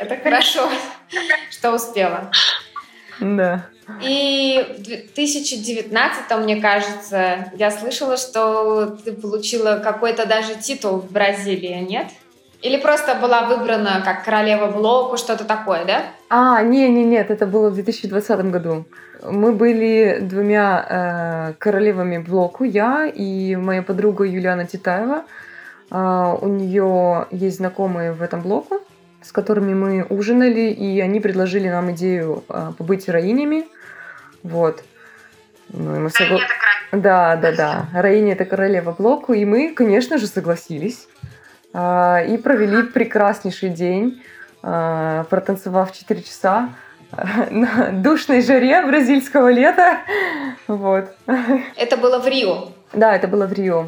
Это 0.00 0.16
хорошо, 0.16 0.68
что 1.50 1.74
успела. 1.74 2.30
Да. 3.20 3.66
И 4.02 4.74
в 4.78 4.82
2019, 4.82 6.38
мне 6.38 6.56
кажется, 6.60 7.52
я 7.56 7.70
слышала, 7.70 8.16
что 8.16 8.86
ты 9.04 9.12
получила 9.12 9.80
какой-то 9.82 10.26
даже 10.26 10.54
титул 10.54 10.98
в 10.98 11.10
Бразилии, 11.10 11.74
нет? 11.80 12.08
Или 12.62 12.76
просто 12.76 13.16
была 13.16 13.48
выбрана 13.48 14.02
как 14.04 14.24
королева 14.24 14.68
блоку, 14.68 15.16
что-то 15.16 15.44
такое, 15.44 15.84
да? 15.84 16.02
А, 16.30 16.62
не, 16.62 16.88
не, 16.88 17.04
нет, 17.04 17.30
это 17.30 17.46
было 17.46 17.70
в 17.70 17.74
2020 17.74 18.50
году. 18.50 18.84
Мы 19.28 19.52
были 19.52 20.18
двумя 20.20 20.86
э, 20.88 21.52
королевами 21.58 22.18
блоку, 22.18 22.62
я 22.62 23.06
и 23.06 23.56
моя 23.56 23.82
подруга 23.82 24.24
Юлиана 24.24 24.64
Титаева. 24.64 25.24
Э, 25.90 26.36
у 26.40 26.46
нее 26.46 27.26
есть 27.32 27.56
знакомые 27.56 28.12
в 28.12 28.22
этом 28.22 28.42
блоку, 28.42 28.80
с 29.22 29.32
которыми 29.32 29.74
мы 29.74 30.04
ужинали, 30.08 30.70
и 30.70 31.00
они 31.00 31.18
предложили 31.18 31.68
нам 31.68 31.90
идею 31.90 32.44
э, 32.48 32.70
побыть 32.78 33.08
раинями. 33.08 33.66
Вот. 34.44 34.84
Ну, 35.70 35.96
и 35.96 35.98
мы 35.98 36.10
согла... 36.10 36.38
Да, 36.92 37.36
да, 37.36 37.52
да. 37.52 37.86
Раиня 37.92 38.34
это 38.34 38.44
королева 38.44 38.92
блоку, 38.92 39.32
и 39.32 39.44
мы, 39.44 39.72
конечно 39.74 40.18
же, 40.18 40.26
согласились. 40.28 41.08
А, 41.74 42.22
и 42.22 42.36
провели 42.36 42.82
прекраснейший 42.82 43.70
день, 43.70 44.22
а, 44.62 45.24
протанцевав 45.24 45.92
4 45.92 46.22
часа 46.22 46.68
на 47.50 47.90
душной 47.92 48.42
жаре 48.42 48.84
бразильского 48.86 49.50
лета. 49.50 49.98
Вот. 50.66 51.10
Это 51.76 51.96
было 51.96 52.18
в 52.18 52.26
Рио? 52.26 52.68
Да, 52.92 53.14
это 53.14 53.26
было 53.28 53.46
в 53.46 53.52
Рио. 53.52 53.86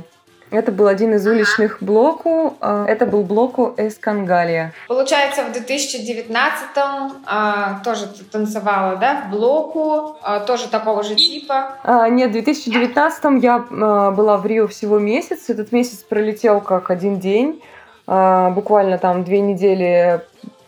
Это 0.50 0.71
был 0.71 0.87
один 0.87 1.14
из 1.14 1.26
уличных 1.26 1.83
блоку. 1.83 2.57
А, 2.61 2.87
это 2.87 3.07
был 3.07 3.23
блоку 3.23 3.75
Эскангалия. 3.76 4.73
Получается, 4.88 5.43
в 5.43 5.50
2019-м 5.50 7.25
а, 7.26 7.81
тоже 7.85 8.07
ты 8.07 8.25
танцевала, 8.25 8.97
да, 8.97 9.25
в 9.26 9.31
блоку, 9.31 10.17
тоже 10.47 10.69
такого 10.69 11.03
же 11.03 11.17
типа? 11.17 11.76
А, 11.83 12.09
нет, 12.09 12.31
в 12.31 12.37
2019-м 12.37 13.37
я 13.38 13.59
была 13.59 14.37
в 14.37 14.47
Рио 14.47 14.69
всего 14.69 14.99
месяц. 14.99 15.50
Этот 15.50 15.73
месяц 15.73 15.99
пролетел 15.99 16.61
как 16.61 16.91
один 16.91 17.19
день. 17.19 17.61
А, 18.06 18.50
буквально 18.50 18.99
там 18.99 19.25
две 19.25 19.40
недели 19.40 20.20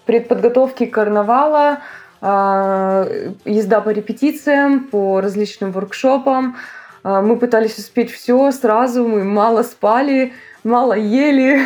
предподготовки 0.07 0.87
карнавала, 0.87 1.81
а, 2.21 3.07
езда 3.45 3.81
по 3.81 3.91
репетициям, 3.91 4.85
по 4.85 5.21
различным 5.21 5.73
воркшопам. 5.73 6.57
А, 7.03 7.21
мы 7.23 7.37
пытались 7.37 7.79
успеть 7.79 8.11
все 8.11 8.51
сразу, 8.53 9.07
мы 9.07 9.25
мало 9.25 9.63
спали, 9.63 10.33
мало 10.65 10.95
ели, 10.95 11.63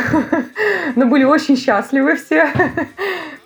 но 0.96 1.06
были 1.06 1.24
очень 1.24 1.56
счастливы 1.56 2.16
все. 2.16 2.48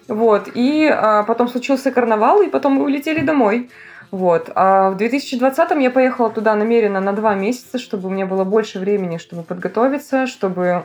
Вот. 0.07 0.51
И 0.55 0.95
потом 1.27 1.49
случился 1.49 1.91
карнавал, 1.91 2.43
и 2.43 2.51
потом 2.51 2.75
мы 2.75 2.85
улетели 2.85 3.21
домой. 3.21 3.71
Вот. 4.11 4.51
А 4.55 4.91
в 4.91 4.97
2020-м 4.97 5.79
я 5.79 5.91
поехала 5.91 6.29
туда 6.29 6.55
намеренно 6.55 7.01
на 7.01 7.15
два 7.15 7.35
месяца, 7.35 7.79
чтобы 7.79 8.09
у 8.09 8.11
меня 8.11 8.27
было 8.27 8.45
больше 8.45 8.79
времени, 8.79 9.17
чтобы 9.17 9.45
подготовиться, 9.45 10.27
чтобы 10.27 10.85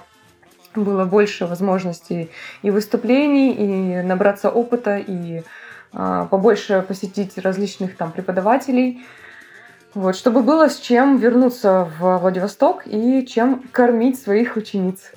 было 0.76 1.06
больше 1.06 1.46
возможностей 1.46 2.32
и 2.62 2.72
выступлений, 2.72 3.54
и 3.54 4.02
набраться 4.02 4.50
опыта, 4.50 4.98
и 4.98 5.44
а, 5.92 6.26
побольше 6.26 6.84
посетить 6.88 7.38
различных 7.38 7.98
там 7.98 8.12
преподавателей. 8.12 9.04
Вот, 9.96 10.16
чтобы 10.16 10.44
было 10.44 10.70
с 10.70 10.78
чем 10.80 11.18
вернуться 11.18 11.90
в 12.00 12.20
Владивосток 12.20 12.84
и 12.86 13.26
чем 13.26 13.64
кормить 13.72 14.22
своих 14.22 14.56
учениц. 14.56 15.12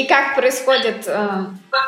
И 0.00 0.06
как 0.06 0.34
происходит 0.34 1.06
э, 1.06 1.28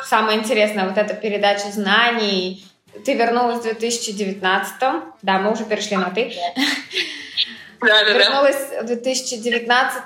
самое 0.04 0.38
интересное, 0.38 0.87
вот 0.87 0.99
эта 0.99 1.14
передача 1.14 1.69
знаний? 1.69 2.66
Ты 3.07 3.14
вернулась 3.14 3.61
в 3.61 3.62
2019 3.62 4.75
да, 5.23 5.38
мы 5.38 5.50
уже 5.52 5.64
перешли 5.64 5.97
на 5.97 6.11
ты. 6.11 6.31
Да, 7.81 8.04
да, 8.04 8.12
Вернулась 8.12 8.69
в 8.83 8.85
2019 8.85 10.02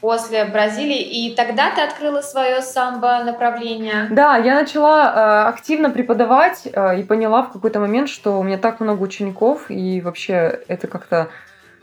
после 0.00 0.44
Бразилии, 0.46 1.00
и 1.00 1.34
тогда 1.36 1.70
ты 1.70 1.82
открыла 1.82 2.20
свое 2.22 2.62
самбо 2.62 3.22
направление. 3.22 4.08
Да, 4.10 4.38
я 4.38 4.54
начала 4.54 5.44
э, 5.46 5.48
активно 5.50 5.90
преподавать 5.90 6.62
э, 6.64 7.00
и 7.00 7.02
поняла 7.04 7.42
в 7.42 7.52
какой-то 7.52 7.80
момент, 7.80 8.08
что 8.08 8.40
у 8.40 8.42
меня 8.42 8.56
так 8.56 8.80
много 8.80 9.02
учеников, 9.02 9.66
и 9.68 10.00
вообще 10.00 10.62
это 10.68 10.88
как-то 10.88 11.28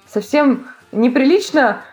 совсем 0.07 0.67
неприлично 0.91 1.83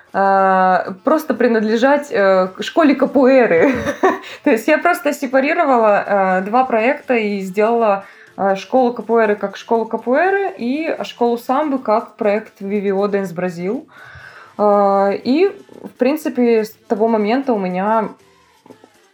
просто 1.05 1.35
принадлежать 1.35 2.09
э, 2.11 2.49
школе 2.61 2.95
капуэры. 2.95 3.73
То 4.45 4.51
есть 4.51 4.69
я 4.69 4.79
просто 4.79 5.13
сепарировала 5.13 6.41
э, 6.41 6.41
два 6.43 6.65
проекта 6.65 7.15
и 7.15 7.41
сделала 7.41 8.05
Э, 8.37 8.55
школу 8.55 8.93
капуэры 8.93 9.35
как 9.37 9.57
школу 9.57 9.87
капуэры 9.87 10.55
и 10.57 10.95
школу 11.05 11.39
самбы 11.39 11.79
как 11.79 12.17
проект 12.17 12.61
VVO 12.61 13.11
Dance 13.11 13.35
Бразил. 13.35 13.89
Э, 14.59 15.13
и, 15.15 15.51
в 15.83 15.91
принципе, 15.99 16.65
с 16.65 16.73
того 16.73 17.09
момента 17.09 17.55
у 17.55 17.59
меня, 17.59 18.11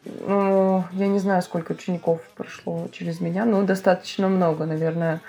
ну, 0.04 0.85
я 0.92 1.06
не 1.06 1.21
знаю, 1.21 1.42
сколько 1.42 1.73
учеников 1.73 2.21
прошло 2.37 2.88
через 2.92 3.21
меня, 3.21 3.44
но 3.44 3.62
достаточно 3.62 4.28
много, 4.28 4.66
наверное, 4.66 5.21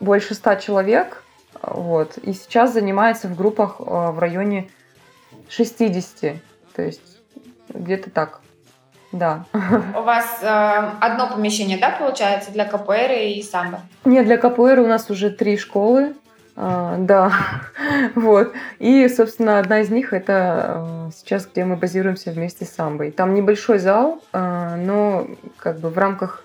больше 0.00 0.34
ста 0.34 0.56
человек. 0.56 1.22
Вот. 1.62 2.18
И 2.18 2.34
сейчас 2.34 2.74
занимается 2.74 3.28
в 3.28 3.36
группах 3.36 3.76
в 3.78 4.18
районе 4.18 4.68
60. 5.48 6.36
То 6.74 6.82
есть 6.82 7.00
где-то 7.68 8.10
так. 8.10 8.40
Да. 9.12 9.44
У 9.52 10.02
вас 10.02 10.40
э, 10.42 10.46
одно 11.00 11.28
помещение, 11.28 11.78
да, 11.78 11.90
получается, 11.90 12.50
для 12.50 12.64
КПР 12.64 13.12
и 13.12 13.42
самбо? 13.42 13.80
Нет, 14.04 14.26
для 14.26 14.38
КПР 14.38 14.80
у 14.80 14.86
нас 14.86 15.08
уже 15.08 15.30
три 15.30 15.56
школы. 15.56 16.14
Uh, 16.56 16.98
да, 16.98 17.32
вот. 18.14 18.52
И, 18.78 19.08
собственно, 19.08 19.58
одна 19.58 19.80
из 19.80 19.90
них 19.90 20.12
это 20.12 20.84
uh, 21.08 21.10
сейчас, 21.12 21.46
где 21.46 21.64
мы 21.64 21.74
базируемся 21.74 22.30
вместе 22.30 22.64
с 22.64 22.70
самбой. 22.70 23.10
Там 23.10 23.34
небольшой 23.34 23.80
зал, 23.80 24.22
uh, 24.32 24.76
но 24.76 25.26
как 25.58 25.80
бы 25.80 25.90
в 25.90 25.98
рамках 25.98 26.44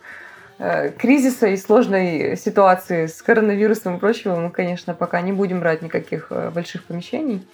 кризиса 0.97 1.47
и 1.47 1.55
сложной 1.55 2.35
ситуации 2.35 3.05
с 3.05 3.21
коронавирусом 3.21 3.95
и 3.95 3.99
прочего 3.99 4.35
мы, 4.35 4.49
конечно, 4.49 4.93
пока 4.93 5.21
не 5.21 5.31
будем 5.31 5.61
брать 5.61 5.81
никаких 5.81 6.33
больших 6.53 6.83
помещений. 6.83 7.47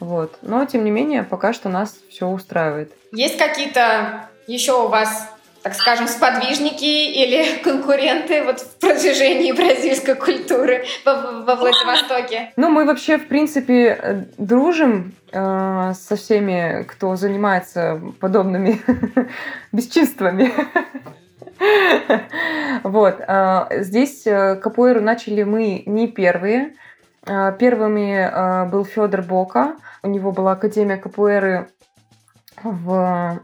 Вот. 0.00 0.38
Но, 0.42 0.64
тем 0.64 0.84
не 0.84 0.90
менее, 0.90 1.22
пока 1.22 1.52
что 1.52 1.68
нас 1.68 1.96
все 2.10 2.26
устраивает. 2.26 2.92
Есть 3.12 3.38
какие-то 3.38 4.28
еще 4.46 4.84
у 4.84 4.88
вас, 4.88 5.28
так 5.62 5.74
скажем, 5.74 6.08
сподвижники 6.08 6.84
или 6.84 7.62
конкуренты 7.62 8.42
вот 8.44 8.60
в 8.60 8.80
продвижении 8.80 9.52
бразильской 9.52 10.14
культуры 10.14 10.84
во, 11.04 11.42
во 11.42 11.56
Владивостоке? 11.56 12.52
Ну, 12.56 12.70
мы 12.70 12.84
вообще, 12.84 13.18
в 13.18 13.28
принципе, 13.28 14.26
дружим 14.36 15.14
э, 15.32 15.92
со 15.94 16.16
всеми, 16.16 16.82
кто 16.84 17.16
занимается 17.16 18.00
подобными 18.20 18.80
бесчинствами. 19.72 20.52
Вот. 22.82 23.20
Э, 23.26 23.66
здесь 23.82 24.26
э, 24.26 24.56
капуэру 24.56 25.00
начали 25.00 25.44
мы 25.44 25.82
не 25.86 26.08
первые. 26.08 26.74
Э, 27.26 27.56
первыми 27.58 28.70
был 28.70 28.84
Федор 28.84 29.22
Бока. 29.22 29.76
У 30.02 30.08
него 30.08 30.32
была 30.32 30.52
Академия 30.52 30.96
капуэры 30.96 31.68
в 32.62 33.40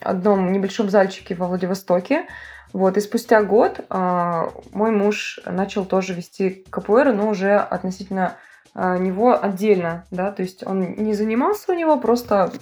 одном 0.00 0.52
небольшом 0.52 0.90
зальчике 0.90 1.34
во 1.34 1.46
Владивостоке. 1.46 2.26
Вот, 2.72 2.96
и 2.96 3.00
спустя 3.00 3.42
год 3.42 3.80
э, 3.80 4.48
мой 4.72 4.90
муж 4.92 5.40
начал 5.44 5.84
тоже 5.84 6.14
вести 6.14 6.64
капуэру, 6.70 7.12
но 7.12 7.28
уже 7.28 7.56
относительно 7.56 8.36
э, 8.74 8.98
него 8.98 9.36
отдельно, 9.42 10.04
да, 10.12 10.30
то 10.30 10.42
есть 10.42 10.64
он 10.64 10.94
не 10.94 11.14
занимался 11.14 11.72
у 11.72 11.74
него, 11.74 11.98
просто 11.98 12.52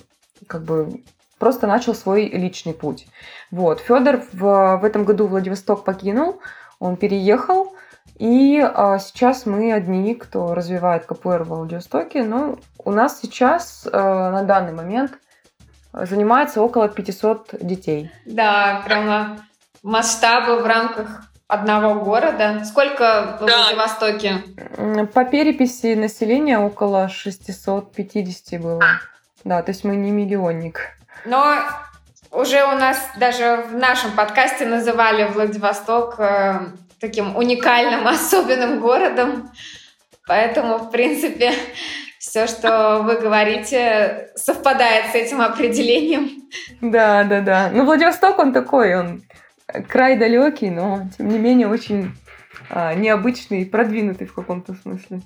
как 0.47 0.63
бы 0.63 1.05
просто 1.39 1.67
начал 1.67 1.95
свой 1.95 2.27
личный 2.29 2.73
путь. 2.73 3.07
Вот, 3.51 3.81
Федор 3.81 4.23
в, 4.33 4.79
в 4.79 4.85
этом 4.85 5.05
году 5.05 5.27
Владивосток 5.27 5.85
покинул, 5.85 6.41
он 6.79 6.97
переехал, 6.97 7.75
и 8.19 8.61
а, 8.61 8.99
сейчас 8.99 9.47
мы 9.47 9.73
одни, 9.73 10.15
кто 10.15 10.55
развивает 10.55 11.07
КПР 11.07 11.45
в 11.45 11.49
Владивостоке. 11.49 12.25
Но 12.25 12.59
у 12.85 12.91
нас 12.91 13.21
сейчас 13.21 13.87
а, 13.91 14.31
на 14.31 14.43
данный 14.43 14.73
момент 14.73 15.13
занимается 15.93 16.61
около 16.61 16.89
500 16.89 17.55
детей. 17.61 18.11
Да, 18.27 18.83
прямо 18.85 19.39
масштабы 19.83 20.61
в 20.61 20.67
рамках 20.67 21.23
одного 21.47 22.05
города. 22.05 22.65
Сколько 22.65 23.39
в 23.41 23.47
да. 23.47 23.65
Владивостоке? 23.65 24.43
По 25.15 25.25
переписи 25.25 25.95
населения 25.95 26.59
около 26.59 27.09
650 27.09 28.61
было. 28.61 28.83
Да, 29.45 29.63
то 29.63 29.71
есть 29.71 29.85
мы 29.85 29.97
не 29.97 30.11
миллионник. 30.11 30.81
Но 31.25 31.57
уже 32.33 32.65
у 32.65 32.73
нас 32.73 32.99
даже 33.17 33.65
в 33.71 33.75
нашем 33.75 34.13
подкасте 34.13 34.67
называли 34.67 35.25
Владивосток 35.25 36.17
э, 36.19 36.67
таким 37.01 37.37
уникальным, 37.37 38.07
особенным 38.09 38.81
городом. 38.81 39.51
Поэтому, 40.27 40.79
в 40.79 40.91
принципе, 40.91 41.53
все, 42.19 42.47
что 42.47 43.03
вы 43.03 43.17
говорите, 43.17 44.31
совпадает 44.37 45.13
с 45.13 45.15
этим 45.15 45.41
определением. 45.41 46.43
Да, 46.81 47.25
да, 47.25 47.41
да. 47.41 47.71
Ну, 47.73 47.85
Владивосток, 47.85 48.39
он 48.39 48.53
такой, 48.53 48.95
он 48.95 49.23
край 49.89 50.19
далекий, 50.19 50.71
но, 50.71 51.09
тем 51.17 51.29
не 51.29 51.39
менее, 51.39 51.69
очень 51.69 52.13
а, 52.71 52.95
необычный, 52.95 53.65
продвинутый 53.65 54.27
в 54.27 54.35
каком-то 54.35 54.75
смысле. 54.75 55.23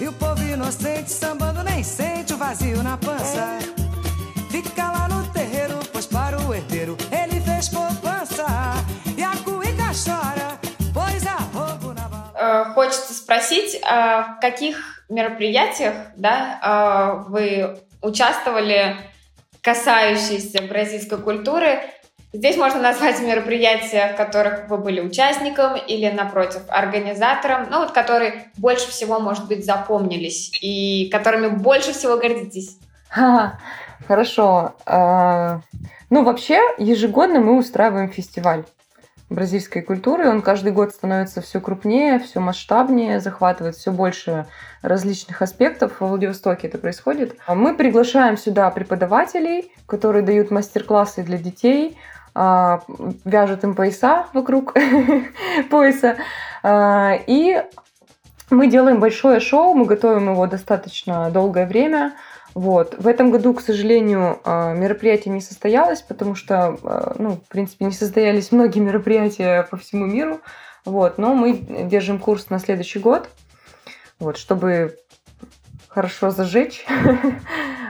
E 0.00 0.08
o 0.08 0.12
povo 0.12 0.42
inocente 0.42 1.08
sambando 1.08 1.62
nem 1.62 1.84
sente 1.84 2.34
o 2.34 2.36
vazio 2.36 2.82
na 2.82 2.96
pança. 2.96 3.58
Fica 4.50 4.90
lá 4.90 5.08
no 5.08 5.22
terreiro, 5.32 5.78
pois 5.92 6.04
para 6.04 6.36
o 6.40 6.52
herdeiro 6.52 6.96
ele 7.12 7.33
спросить, 13.24 13.80
а 13.82 14.36
в 14.36 14.40
каких 14.40 15.04
мероприятиях 15.08 15.94
да, 16.16 16.58
а, 16.62 17.14
вы 17.28 17.78
участвовали, 18.02 18.96
касающиеся 19.62 20.62
бразильской 20.62 21.18
культуры? 21.18 21.80
Здесь 22.34 22.56
можно 22.56 22.82
назвать 22.82 23.20
мероприятия, 23.22 24.12
в 24.12 24.16
которых 24.16 24.68
вы 24.68 24.76
были 24.76 25.00
участником 25.00 25.76
или, 25.76 26.10
напротив, 26.10 26.62
организатором, 26.68 27.68
ну 27.70 27.78
вот 27.78 27.92
которые 27.92 28.50
больше 28.58 28.90
всего, 28.90 29.20
может 29.20 29.48
быть, 29.48 29.64
запомнились 29.64 30.50
и 30.60 31.08
которыми 31.10 31.46
больше 31.46 31.92
всего 31.92 32.18
гордитесь. 32.18 32.76
Хорошо. 34.06 34.74
А, 34.84 35.60
ну, 36.10 36.24
вообще, 36.24 36.60
ежегодно 36.76 37.40
мы 37.40 37.56
устраиваем 37.56 38.10
фестиваль 38.10 38.64
бразильской 39.34 39.82
культуры. 39.82 40.28
Он 40.28 40.42
каждый 40.42 40.72
год 40.72 40.92
становится 40.92 41.40
все 41.40 41.60
крупнее, 41.60 42.18
все 42.18 42.40
масштабнее, 42.40 43.20
захватывает 43.20 43.76
все 43.76 43.92
больше 43.92 44.46
различных 44.82 45.42
аспектов. 45.42 46.00
В 46.00 46.06
Владивостоке 46.06 46.68
это 46.68 46.78
происходит. 46.78 47.36
Мы 47.48 47.74
приглашаем 47.74 48.36
сюда 48.36 48.70
преподавателей, 48.70 49.72
которые 49.86 50.22
дают 50.22 50.50
мастер-классы 50.50 51.22
для 51.22 51.38
детей, 51.38 51.98
а, 52.34 52.82
вяжут 53.24 53.64
им 53.64 53.74
пояса 53.74 54.26
вокруг 54.32 54.74
пояса. 55.70 56.16
А, 56.62 57.18
и 57.26 57.62
мы 58.50 58.66
делаем 58.66 59.00
большое 59.00 59.40
шоу, 59.40 59.74
мы 59.74 59.84
готовим 59.84 60.30
его 60.30 60.46
достаточно 60.46 61.30
долгое 61.30 61.66
время. 61.66 62.14
Вот. 62.54 62.94
В 62.98 63.08
этом 63.08 63.32
году, 63.32 63.52
к 63.52 63.60
сожалению, 63.60 64.40
а, 64.44 64.72
мероприятие 64.74 65.34
не 65.34 65.40
состоялось, 65.40 66.02
потому 66.02 66.36
что, 66.36 66.78
а, 66.84 67.16
ну, 67.18 67.32
в 67.32 67.48
принципе, 67.48 67.84
не 67.84 67.92
состоялись 67.92 68.52
многие 68.52 68.78
мероприятия 68.80 69.66
по 69.70 69.76
всему 69.76 70.06
миру. 70.06 70.40
Вот. 70.84 71.18
Но 71.18 71.34
мы 71.34 71.54
держим 71.54 72.18
курс 72.18 72.50
на 72.50 72.60
следующий 72.60 73.00
год, 73.00 73.28
вот, 74.20 74.36
чтобы 74.36 74.98
хорошо 75.88 76.30
зажечь. 76.30 76.86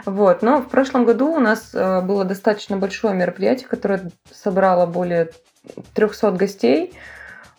Вот. 0.06 0.42
Но 0.42 0.58
в 0.60 0.68
прошлом 0.68 1.06
году 1.06 1.32
у 1.32 1.38
нас 1.38 1.70
э, 1.72 2.02
было 2.02 2.26
достаточно 2.26 2.76
большое 2.76 3.14
мероприятие, 3.14 3.66
которое 3.66 4.10
собрало 4.30 4.84
более 4.84 5.30
300 5.94 6.32
гостей, 6.32 6.92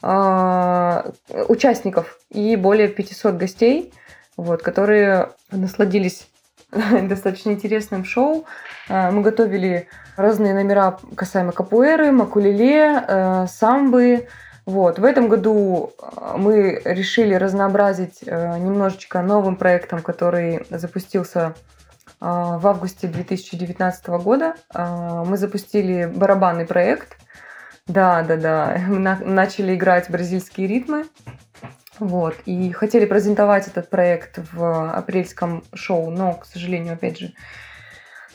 а, 0.03 1.11
участников 1.47 2.19
и 2.29 2.55
более 2.55 2.87
500 2.87 3.33
гостей, 3.33 3.91
вот, 4.37 4.61
которые 4.61 5.31
насладились 5.49 6.27
достаточно 7.03 7.51
интересным 7.51 8.05
шоу. 8.05 8.45
А, 8.89 9.11
мы 9.11 9.21
готовили 9.21 9.87
разные 10.15 10.53
номера 10.53 10.97
касаемо 11.15 11.51
капуэры, 11.51 12.11
макулеле, 12.11 13.03
э, 13.07 13.45
самбы. 13.47 14.27
Вот. 14.65 14.99
В 14.99 15.03
этом 15.03 15.27
году 15.27 15.93
а, 15.99 16.37
мы 16.37 16.81
решили 16.85 17.33
разнообразить 17.35 18.19
э, 18.25 18.57
немножечко 18.57 19.21
новым 19.21 19.55
проектом, 19.55 20.01
который 20.01 20.65
запустился 20.69 21.53
в 22.21 22.65
августе 22.65 23.07
2019 23.07 24.07
года. 24.07 24.55
Мы 24.73 25.35
запустили 25.37 26.05
барабанный 26.05 26.65
проект– 26.65 27.17
да, 27.87 28.23
да, 28.23 28.35
да. 28.35 28.81
Мы 28.87 28.99
на- 28.99 29.19
начали 29.23 29.75
играть 29.75 30.09
бразильские 30.09 30.67
ритмы. 30.67 31.05
Вот. 31.99 32.35
И 32.45 32.71
хотели 32.71 33.05
презентовать 33.05 33.67
этот 33.67 33.89
проект 33.89 34.39
в 34.53 34.91
апрельском 34.91 35.63
шоу, 35.73 36.09
но, 36.09 36.33
к 36.33 36.45
сожалению, 36.45 36.93
опять 36.93 37.19
же, 37.19 37.33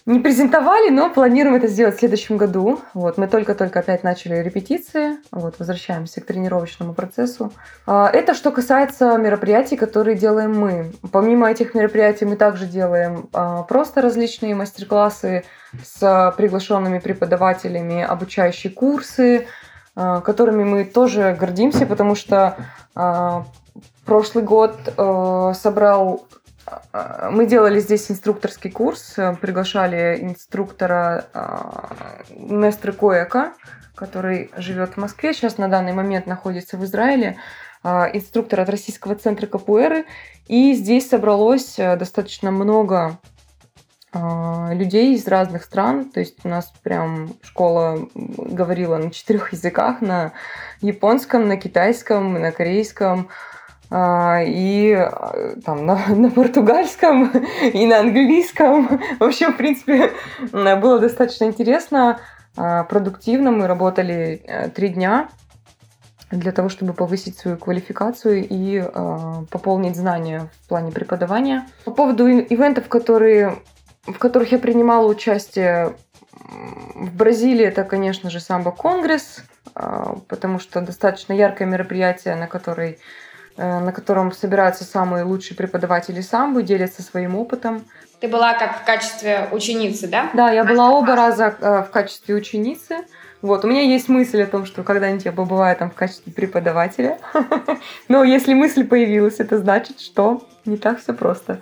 не 0.06 0.18
презентовали, 0.18 0.90
но 0.90 1.10
планируем 1.10 1.56
это 1.56 1.68
сделать 1.68 1.96
в 1.96 1.98
следующем 1.98 2.36
году. 2.36 2.80
Вот, 2.94 3.18
мы 3.18 3.28
только-только 3.28 3.80
опять 3.80 4.02
начали 4.02 4.36
репетиции, 4.36 5.18
вот, 5.30 5.56
возвращаемся 5.58 6.20
к 6.20 6.26
тренировочному 6.26 6.94
процессу. 6.94 7.52
А, 7.86 8.10
это 8.12 8.34
что 8.34 8.50
касается 8.50 9.16
мероприятий, 9.18 9.76
которые 9.76 10.16
делаем 10.16 10.58
мы. 10.58 10.92
Помимо 11.12 11.50
этих 11.50 11.74
мероприятий 11.74 12.24
мы 12.24 12.36
также 12.36 12.66
делаем 12.66 13.28
а, 13.32 13.62
просто 13.62 14.00
различные 14.00 14.54
мастер-классы 14.54 15.44
с 15.84 16.34
приглашенными 16.36 16.98
преподавателями, 16.98 18.02
обучающие 18.02 18.72
курсы, 18.72 19.46
которыми 19.94 20.64
мы 20.64 20.84
тоже 20.84 21.36
гордимся, 21.38 21.84
потому 21.84 22.14
что 22.14 22.56
прошлый 24.04 24.44
год 24.44 24.76
собрал 25.56 26.26
а, 26.92 27.30
мы 27.30 27.46
делали 27.46 27.80
здесь 27.80 28.10
инструкторский 28.10 28.70
курс, 28.70 29.14
э, 29.16 29.34
приглашали 29.40 30.18
инструктора 30.20 31.26
Местры 32.30 32.92
Коэка, 32.92 33.54
который 33.94 34.50
живет 34.56 34.94
в 34.94 34.96
Москве, 34.98 35.32
сейчас 35.34 35.58
на 35.58 35.68
данный 35.68 35.92
момент 35.92 36.26
находится 36.26 36.76
в 36.76 36.84
Израиле, 36.84 37.38
инструктор 37.82 38.60
от 38.60 38.68
Российского 38.68 39.14
центра 39.14 39.46
капуэры. 39.46 40.04
И 40.48 40.74
здесь 40.74 41.08
собралось 41.08 41.78
э, 41.78 41.96
достаточно 41.96 42.50
много 42.50 43.18
людей 44.12 45.14
из 45.14 45.28
разных 45.28 45.62
стран. 45.62 46.10
То 46.10 46.20
есть 46.20 46.44
у 46.44 46.48
нас 46.48 46.72
прям 46.82 47.34
школа 47.42 48.08
говорила 48.14 48.96
на 48.96 49.10
четырех 49.12 49.52
языках, 49.52 50.00
на 50.00 50.32
японском, 50.80 51.46
на 51.46 51.56
китайском, 51.56 52.34
на 52.34 52.50
корейском, 52.50 53.28
а, 53.92 54.40
и 54.46 54.92
а, 54.92 55.56
там 55.64 55.84
на, 55.84 56.06
на 56.08 56.30
португальском 56.30 57.30
и 57.72 57.86
на 57.86 58.00
английском. 58.00 59.00
В 59.18 59.24
общем, 59.24 59.52
в 59.52 59.56
принципе, 59.56 60.12
было 60.52 61.00
достаточно 61.00 61.44
интересно, 61.44 62.20
а, 62.56 62.84
продуктивно. 62.84 63.50
Мы 63.50 63.66
работали 63.66 64.42
э, 64.44 64.68
три 64.68 64.90
дня 64.90 65.28
для 66.30 66.52
того, 66.52 66.68
чтобы 66.68 66.92
повысить 66.92 67.36
свою 67.36 67.56
квалификацию 67.56 68.46
и 68.48 68.84
пополнить 69.50 69.96
знания 69.96 70.48
в 70.62 70.68
плане 70.68 70.92
преподавания. 70.92 71.66
По 71.84 71.90
поводу 71.90 72.28
ивентов, 72.28 72.86
которые, 72.86 73.56
в 74.06 74.18
которых 74.18 74.52
я 74.52 74.58
принимала 74.58 75.06
участие 75.06 75.96
в 76.32 77.14
Бразилии, 77.14 77.66
это, 77.66 77.84
конечно 77.84 78.30
же, 78.30 78.40
самбо 78.40 78.72
конгресс, 78.72 79.42
э, 79.74 80.14
потому 80.28 80.58
что 80.58 80.80
достаточно 80.80 81.32
яркое 81.32 81.68
мероприятие, 81.68 82.34
на 82.36 82.46
которой 82.46 82.98
Э, 83.56 83.80
на 83.80 83.92
котором 83.92 84.32
собираются 84.32 84.84
самые 84.84 85.24
лучшие 85.24 85.54
преподаватели 85.54 86.22
самбо, 86.22 86.62
делятся 86.62 87.02
своим 87.02 87.36
опытом. 87.36 87.84
Ты 88.20 88.26
была 88.26 88.54
как 88.54 88.80
в 88.80 88.84
качестве 88.84 89.48
ученицы, 89.52 90.06
да? 90.06 90.30
Да, 90.32 90.50
я 90.50 90.64
была 90.64 90.90
оба 90.90 91.14
раза 91.14 91.54
э, 91.60 91.82
в 91.82 91.90
качестве 91.90 92.34
ученицы. 92.34 93.04
Вот, 93.42 93.64
у 93.64 93.68
меня 93.68 93.82
есть 93.82 94.08
мысль 94.08 94.42
о 94.42 94.46
том, 94.46 94.64
что 94.64 94.82
когда-нибудь 94.82 95.26
я 95.26 95.32
побываю 95.32 95.76
там 95.76 95.90
в 95.90 95.94
качестве 95.94 96.32
преподавателя. 96.32 97.18
Но 98.08 98.24
если 98.24 98.54
мысль 98.54 98.86
появилась, 98.86 99.40
это 99.40 99.58
значит, 99.58 100.00
что 100.00 100.42
не 100.64 100.78
так 100.78 101.00
все 101.00 101.12
просто. 101.12 101.60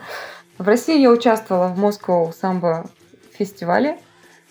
В 0.58 0.66
России 0.66 1.00
я 1.00 1.10
участвовала 1.10 1.68
в 1.68 1.78
Moscow 1.78 2.32
самбо 2.32 2.90
фестивале, 3.32 3.98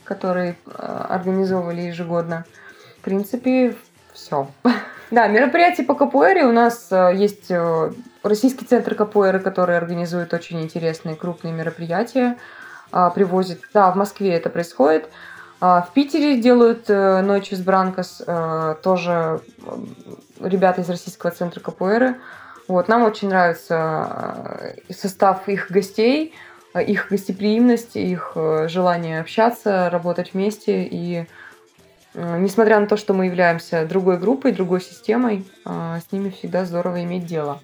который 0.06 0.52
э, 0.52 1.06
организовывали 1.10 1.82
ежегодно. 1.82 2.46
В 3.00 3.04
принципе, 3.04 3.76
все. 4.13 4.48
Да, 5.10 5.28
мероприятия 5.28 5.84
по 5.84 5.96
капуэре 5.96 6.43
у 6.43 6.52
нас 6.52 6.89
э, 6.91 7.13
есть 7.15 7.46
э, 7.50 7.91
Российский 8.24 8.65
центр 8.65 8.93
капуэры, 8.93 9.39
который 9.39 9.78
организует 9.78 10.34
очень 10.34 10.62
интересные 10.62 11.15
крупные 11.15 11.54
мероприятия, 11.54 12.38
а, 12.91 13.10
привозит. 13.10 13.62
Да, 13.74 13.89
в 13.91 13.96
Москве 13.96 14.34
это 14.34 14.50
происходит. 14.50 15.10
А, 15.62 15.82
в 15.82 15.93
Питере 15.93 16.41
делают 16.41 16.89
Ночи 16.89 17.56
с 17.56 17.62
Бранкос 17.62 18.22
тоже 18.84 19.39
ребята 20.41 20.82
из 20.82 20.89
Российского 20.89 21.32
центра 21.32 21.62
капуэры. 21.62 22.17
Вот, 22.67 22.88
нам 22.88 23.03
очень 23.03 23.30
нравится 23.30 24.75
состав 24.89 25.47
их 25.47 25.71
гостей, 25.71 26.34
их 26.75 27.08
гостеприимность, 27.10 27.95
их 27.95 28.34
желание 28.65 29.21
общаться, 29.21 29.89
работать 29.89 30.34
вместе 30.34 30.84
и 30.84 31.25
Э, 32.17 32.39
несмотря 32.39 32.80
на 32.80 32.88
то, 32.88 32.97
что 32.97 33.13
мы 33.13 33.27
являемся 33.27 33.86
другой 33.86 34.17
группой, 34.17 34.51
другой 34.51 34.82
системой, 34.82 35.45
э, 35.65 35.99
с 36.01 36.12
ними 36.12 36.32
всегда 36.32 36.65
здорово 36.65 37.03
иметь 37.03 37.27
дело. 37.27 37.62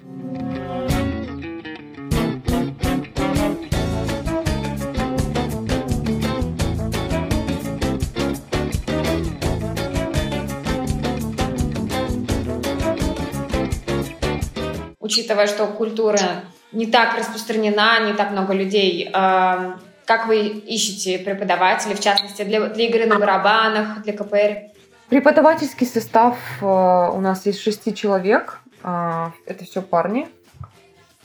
Учитывая, 15.03 15.47
что 15.47 15.67
культура 15.67 16.45
не 16.71 16.85
так 16.85 17.17
распространена, 17.17 18.07
не 18.07 18.13
так 18.13 18.31
много 18.31 18.53
людей 18.53 19.09
э, 19.13 19.73
как 20.05 20.27
вы 20.27 20.47
ищете 20.47 21.19
преподавателей, 21.19 21.93
в 21.93 21.99
частности, 21.99 22.43
для, 22.43 22.69
для 22.69 22.85
игры 22.85 23.05
на 23.05 23.19
барабанах, 23.19 24.01
для 24.03 24.13
КПР? 24.13 24.71
Преподавательский 25.09 25.85
состав 25.85 26.37
э, 26.61 26.65
у 26.65 27.19
нас 27.19 27.45
есть 27.45 27.59
шести 27.59 27.93
человек. 27.93 28.61
Э, 28.81 29.31
это 29.45 29.65
все 29.65 29.81
парни. 29.81 30.29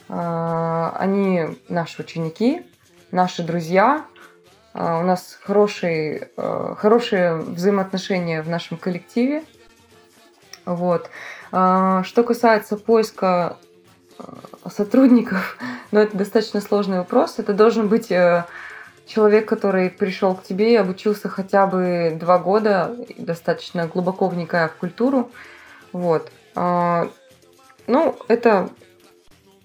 Они 0.09 1.43
наши 1.69 2.01
ученики, 2.01 2.63
наши 3.11 3.43
друзья. 3.43 4.05
У 4.73 4.79
нас 4.79 5.37
хорошие, 5.39 6.31
хорошие 6.35 7.35
взаимоотношения 7.35 8.41
в 8.41 8.49
нашем 8.49 8.77
коллективе. 8.77 9.43
Вот. 10.65 11.11
Что 11.51 12.23
касается 12.25 12.75
поиска 12.75 13.57
сотрудников, 14.69 15.57
но 15.91 16.01
это 16.01 16.17
достаточно 16.17 16.61
сложный 16.61 16.97
вопрос. 16.99 17.35
Это 17.37 17.53
должен 17.53 17.87
быть 17.87 18.11
человек, 19.09 19.47
который 19.47 19.89
пришел 19.89 20.35
к 20.35 20.43
тебе 20.43 20.73
и 20.73 20.77
обучился 20.77 21.29
хотя 21.29 21.65
бы 21.65 22.15
два 22.19 22.37
года, 22.37 22.95
достаточно 23.17 23.87
глубоко 23.87 24.27
вникая 24.27 24.67
в 24.67 24.75
культуру. 24.75 25.31
Вот. 25.91 26.31
А, 26.55 27.09
ну, 27.87 28.15
это, 28.27 28.69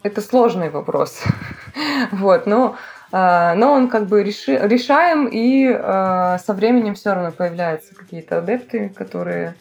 это 0.03 0.21
сложный 0.23 0.71
вопрос. 0.71 1.23
вот, 2.13 2.47
но, 2.47 2.77
а, 3.13 3.55
но 3.55 3.73
он 3.73 3.89
как 3.89 4.07
бы 4.07 4.23
реши, 4.23 4.57
решаем, 4.57 5.27
и 5.27 5.71
а, 5.71 6.39
со 6.39 6.55
временем 6.55 6.95
все 6.95 7.13
равно 7.13 7.31
появляются 7.31 7.95
какие-то 7.95 8.39
адепты, 8.39 8.89
которые 8.89 9.55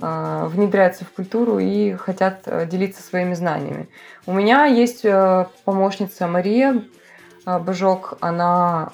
внедряются 0.00 1.04
в 1.04 1.10
культуру 1.10 1.58
и 1.58 1.92
хотят 1.94 2.68
делиться 2.68 3.02
своими 3.02 3.34
знаниями. 3.34 3.88
У 4.26 4.32
меня 4.32 4.64
есть 4.64 5.04
э, 5.04 5.46
помощница 5.64 6.26
Мария, 6.26 6.82
Божок, 7.44 8.16
она 8.20 8.92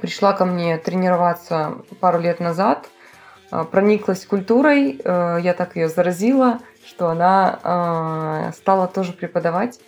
пришла 0.00 0.32
ко 0.34 0.44
мне 0.44 0.76
тренироваться 0.78 1.78
пару 2.00 2.20
лет 2.20 2.40
назад, 2.40 2.88
прониклась 3.70 4.26
культурой, 4.26 5.00
э, 5.02 5.38
я 5.42 5.54
так 5.54 5.76
ее 5.76 5.88
заразила, 5.88 6.60
что 6.86 7.08
она 7.08 8.52
стала 8.56 8.86
тоже 8.88 9.12
преподавать. 9.12 9.78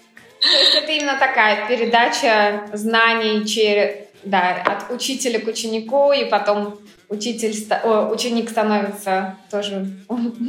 То 0.41 0.49
есть 0.49 0.75
это 0.75 0.91
именно 0.91 1.19
такая 1.19 1.69
передача 1.69 2.67
знаний 2.73 3.45
через, 3.47 4.09
да, 4.25 4.63
от 4.65 4.91
учителя 4.91 5.39
к 5.39 5.47
ученику, 5.47 6.13
и 6.13 6.25
потом 6.25 6.79
учитель, 7.13 7.55
ученик 8.11 8.51
становится 8.51 9.37
тоже 9.51 9.87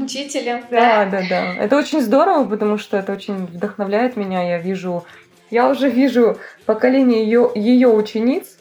учителем. 0.02 0.64
Да, 0.72 1.06
да, 1.06 1.22
да. 1.30 1.56
Это 1.56 1.78
очень 1.78 2.02
здорово, 2.02 2.46
потому 2.46 2.78
что 2.78 2.98
это 2.98 3.12
очень 3.12 3.46
вдохновляет 3.46 4.16
меня. 4.18 4.42
Я 4.42 4.58
вижу 4.58 5.06
я 5.54 5.70
уже 5.70 5.88
вижу 5.88 6.40
поколение 6.66 7.24
ее, 7.26 7.52
ее 7.54 7.90
учениц, 7.90 8.58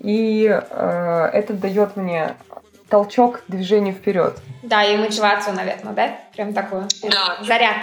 и 0.00 0.46
э, 0.48 1.30
это 1.32 1.54
дает 1.54 1.96
мне 1.96 2.34
толчок 2.90 3.40
к 3.40 3.44
движению 3.48 3.94
вперед. 3.94 4.36
Да, 4.62 4.84
и 4.84 4.98
мотивацию, 4.98 5.56
наверное, 5.56 5.94
да? 5.94 6.10
Прям 6.34 6.52
такую. 6.52 6.86
Да. 7.10 7.38
Заряд. 7.42 7.76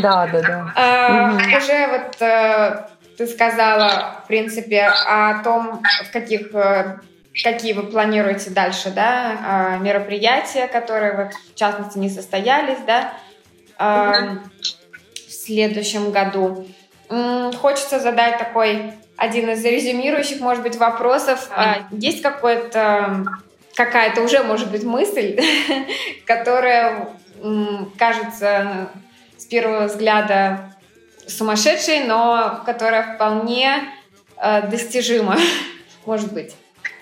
Да, 0.00 0.28
да, 0.28 0.40
да. 0.40 0.72
А, 0.76 1.30
угу. 1.32 1.56
Уже 1.56 1.86
вот 1.88 2.22
э, 2.22 2.86
ты 3.18 3.26
сказала, 3.26 4.20
в 4.22 4.28
принципе, 4.28 4.82
о 4.84 5.42
том, 5.42 5.82
в 6.04 6.12
каких 6.12 6.54
э, 6.54 7.00
какие 7.42 7.72
вы 7.72 7.84
планируете 7.84 8.50
дальше, 8.50 8.90
да, 8.90 9.38
а, 9.44 9.78
мероприятия, 9.78 10.66
которые 10.66 11.16
вот 11.16 11.34
в 11.34 11.54
частности 11.54 11.98
не 11.98 12.10
состоялись, 12.10 12.78
да, 12.86 13.12
угу. 13.78 14.40
в 15.28 15.32
следующем 15.32 16.10
году. 16.10 16.66
Хочется 17.08 18.00
задать 18.00 18.38
такой 18.38 18.92
один 19.16 19.50
из 19.50 19.64
резюмирующих, 19.64 20.40
может 20.40 20.62
быть, 20.62 20.76
вопросов. 20.76 21.48
А, 21.50 21.86
есть 21.90 22.22
какой-то 22.22 23.24
какая-то 23.74 24.22
уже, 24.22 24.42
может 24.42 24.70
быть, 24.70 24.84
мысль, 24.84 25.38
которая 26.26 27.08
кажется 27.98 28.88
с 29.36 29.44
первого 29.44 29.86
взгляда 29.86 30.74
сумасшедшей, 31.26 32.04
но 32.04 32.62
которая 32.64 33.14
вполне 33.14 33.82
э, 34.38 34.62
достижима, 34.68 35.36
может 36.06 36.32
быть. 36.32 36.54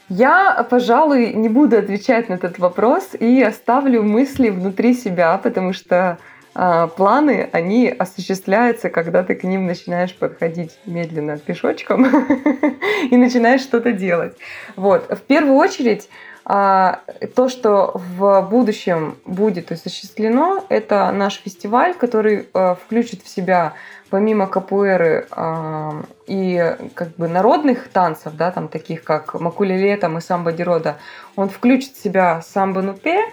Я, 0.08 0.66
пожалуй, 0.68 1.32
не 1.32 1.48
буду 1.48 1.78
отвечать 1.78 2.28
на 2.28 2.34
этот 2.34 2.58
вопрос 2.58 3.14
и 3.18 3.42
оставлю 3.42 4.02
мысли 4.02 4.50
внутри 4.50 4.94
себя, 4.94 5.38
потому 5.38 5.72
что 5.72 6.18
э, 6.54 6.88
планы, 6.96 7.48
они 7.52 7.88
осуществляются, 7.88 8.90
когда 8.90 9.22
ты 9.22 9.34
к 9.34 9.44
ним 9.44 9.66
начинаешь 9.66 10.14
подходить 10.14 10.78
медленно 10.84 11.38
пешочком 11.38 12.06
и 13.10 13.16
начинаешь 13.16 13.62
что-то 13.62 13.92
делать. 13.92 14.36
Вот. 14.76 15.10
В 15.10 15.20
первую 15.22 15.56
очередь 15.56 16.08
а, 16.46 17.00
то, 17.34 17.48
что 17.48 17.92
в 17.94 18.42
будущем 18.50 19.16
будет 19.24 19.72
осуществлено, 19.72 20.64
это 20.68 21.10
наш 21.10 21.36
фестиваль, 21.36 21.94
который 21.94 22.48
а, 22.52 22.74
включит 22.74 23.22
в 23.22 23.28
себя 23.28 23.72
помимо 24.14 24.46
капуэры 24.46 25.26
а, 25.32 26.04
и 26.28 26.76
как 26.94 27.08
бы 27.16 27.26
народных 27.26 27.88
танцев, 27.88 28.34
да, 28.36 28.52
там 28.52 28.68
таких 28.68 29.02
как 29.02 29.34
макулеле 29.34 29.96
там, 29.96 30.18
и 30.18 30.20
самбо 30.20 30.52
дирода, 30.52 30.98
он 31.34 31.48
включит 31.48 31.94
в 31.94 32.00
себя 32.00 32.40
самбо 32.42 32.80
нупе 32.80 33.24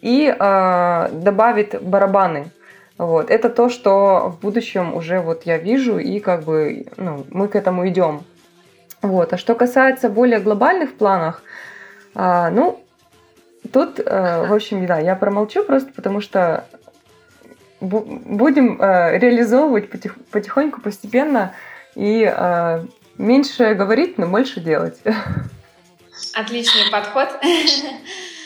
и 0.00 0.34
добавит 1.12 1.82
барабаны. 1.82 2.52
Вот. 2.96 3.30
Это 3.30 3.50
то, 3.50 3.68
что 3.68 4.32
в 4.34 4.40
будущем 4.40 4.94
уже 4.94 5.20
вот 5.20 5.42
я 5.42 5.58
вижу, 5.58 5.98
и 5.98 6.20
как 6.20 6.44
бы 6.44 6.86
ну, 6.96 7.26
мы 7.28 7.46
к 7.48 7.54
этому 7.54 7.86
идем. 7.86 8.24
Вот. 9.02 9.34
А 9.34 9.36
что 9.36 9.54
касается 9.54 10.08
более 10.08 10.40
глобальных 10.40 10.94
планов, 10.94 11.42
а, 12.14 12.48
ну, 12.48 12.82
тут, 13.74 14.00
э, 14.00 14.46
в 14.46 14.54
общем, 14.54 14.86
да, 14.86 14.98
я 15.00 15.16
промолчу 15.16 15.64
просто 15.64 15.92
потому, 15.92 16.22
что 16.22 16.64
будем 17.80 18.80
э, 18.80 19.18
реализовывать 19.18 19.90
потих, 19.90 20.16
потихоньку, 20.30 20.80
постепенно 20.80 21.54
и 21.94 22.22
э, 22.24 22.84
меньше 23.18 23.74
говорить, 23.74 24.18
но 24.18 24.26
больше 24.26 24.60
делать. 24.60 24.98
Отличный 26.34 26.90
подход. 26.90 27.28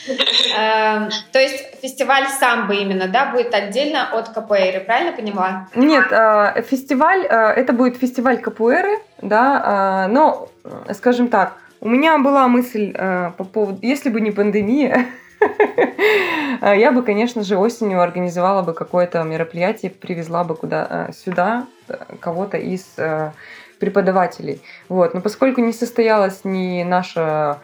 Эм, 0.07 1.09
то 1.33 1.41
есть 1.41 1.81
фестиваль 1.81 2.29
самбо 2.29 2.75
именно, 2.75 3.09
да, 3.09 3.33
будет 3.33 3.55
отдельно 3.55 4.11
от 4.13 4.29
КПР, 4.29 4.85
правильно 4.85 5.13
поняла? 5.13 5.69
Нет, 5.75 6.07
э, 6.11 6.63
фестиваль, 6.63 7.25
э, 7.25 7.35
это 7.57 7.73
будет 7.73 7.97
фестиваль 7.97 8.39
КПР, 8.39 9.01
да, 9.23 10.07
но, 10.11 10.51
скажем 10.93 11.29
так, 11.29 11.55
у 11.85 11.89
меня 11.89 12.19
была 12.19 12.49
мысль 12.49 12.93
э, 12.95 13.33
по 13.37 13.45
поводу, 13.45 13.79
если 13.83 14.09
бы 14.09 14.21
не 14.23 14.31
пандемия, 14.31 15.07
я 16.61 16.93
бы, 16.93 17.03
конечно 17.03 17.43
же, 17.43 17.57
осенью 17.57 18.01
организовала 18.01 18.63
бы 18.63 18.75
какое-то 18.75 19.23
мероприятие, 19.23 19.91
привезла 19.91 20.45
бы 20.45 20.55
куда 20.57 21.09
э, 21.09 21.13
сюда 21.13 21.67
э, 21.89 21.97
кого-то 22.21 22.57
из 22.57 22.85
э, 22.97 23.33
преподавателей. 23.79 24.63
Вот. 24.89 25.15
Но 25.15 25.21
поскольку 25.21 25.61
не 25.61 25.73
состоялась 25.73 26.41
ни 26.45 26.83
наша 26.83 27.61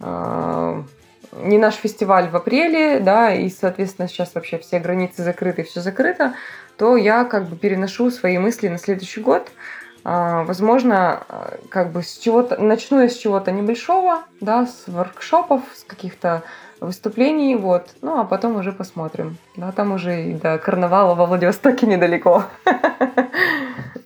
не 0.00 1.58
наш 1.58 1.74
фестиваль 1.74 2.28
в 2.30 2.36
апреле, 2.36 3.00
да, 3.00 3.34
и, 3.34 3.50
соответственно, 3.50 4.08
сейчас 4.08 4.34
вообще 4.34 4.58
все 4.58 4.78
границы 4.78 5.22
закрыты, 5.22 5.62
все 5.64 5.80
закрыто, 5.80 6.34
то 6.76 6.96
я 6.96 7.24
как 7.24 7.48
бы 7.48 7.56
переношу 7.56 8.10
свои 8.10 8.38
мысли 8.38 8.68
на 8.68 8.78
следующий 8.78 9.20
год. 9.20 9.50
А, 10.04 10.44
возможно, 10.44 11.22
как 11.68 11.92
бы 11.92 12.02
с 12.02 12.18
чего-то, 12.18 12.60
начну 12.60 13.00
я 13.00 13.08
с 13.08 13.16
чего-то 13.16 13.52
небольшого, 13.52 14.22
да, 14.40 14.66
с 14.66 14.84
воркшопов, 14.86 15.62
с 15.74 15.84
каких-то 15.84 16.42
выступлений, 16.80 17.56
вот, 17.56 17.90
ну, 18.02 18.20
а 18.20 18.24
потом 18.24 18.56
уже 18.56 18.72
посмотрим, 18.72 19.36
да, 19.56 19.72
там 19.72 19.92
уже 19.92 20.30
и 20.30 20.34
до 20.34 20.58
карнавала 20.58 21.14
во 21.14 21.26
Владивостоке 21.26 21.86
недалеко. 21.86 22.44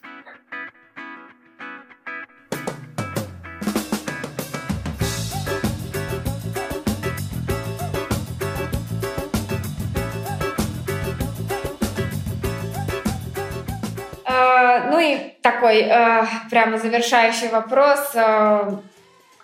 такой 15.62 15.82
э, 15.82 16.24
прямо 16.50 16.78
завершающий 16.78 17.48
вопрос 17.48 18.10
э, 18.14 18.72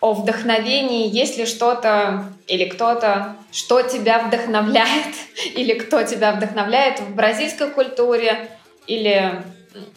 о 0.00 0.12
вдохновении. 0.14 1.08
Есть 1.08 1.38
ли 1.38 1.46
что-то 1.46 2.24
или 2.48 2.64
кто-то, 2.64 3.36
что 3.52 3.82
тебя 3.82 4.18
вдохновляет, 4.18 5.14
или 5.54 5.74
кто 5.74 6.02
тебя 6.02 6.32
вдохновляет 6.32 7.00
в 7.00 7.14
бразильской 7.14 7.70
культуре, 7.70 8.48
или 8.88 9.42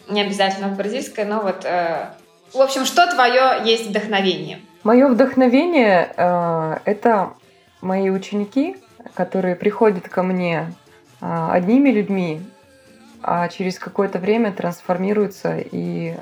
не 0.08 0.20
обязательно 0.20 0.68
в 0.68 0.76
бразильской, 0.76 1.24
но 1.24 1.40
вот, 1.40 1.64
э, 1.64 2.10
в 2.52 2.60
общем, 2.60 2.84
что 2.84 3.12
твое 3.12 3.62
есть 3.64 3.88
вдохновение? 3.88 4.60
Мое 4.84 5.08
вдохновение 5.08 6.12
э, 6.16 6.78
это 6.84 7.30
мои 7.80 8.10
ученики, 8.10 8.76
которые 9.14 9.56
приходят 9.56 10.08
ко 10.08 10.22
мне 10.22 10.72
э, 11.20 11.48
одними 11.50 11.90
людьми, 11.90 12.42
а 13.22 13.48
через 13.48 13.78
какое-то 13.78 14.18
время 14.18 14.52
трансформируются 14.52 15.58
и 15.58 16.16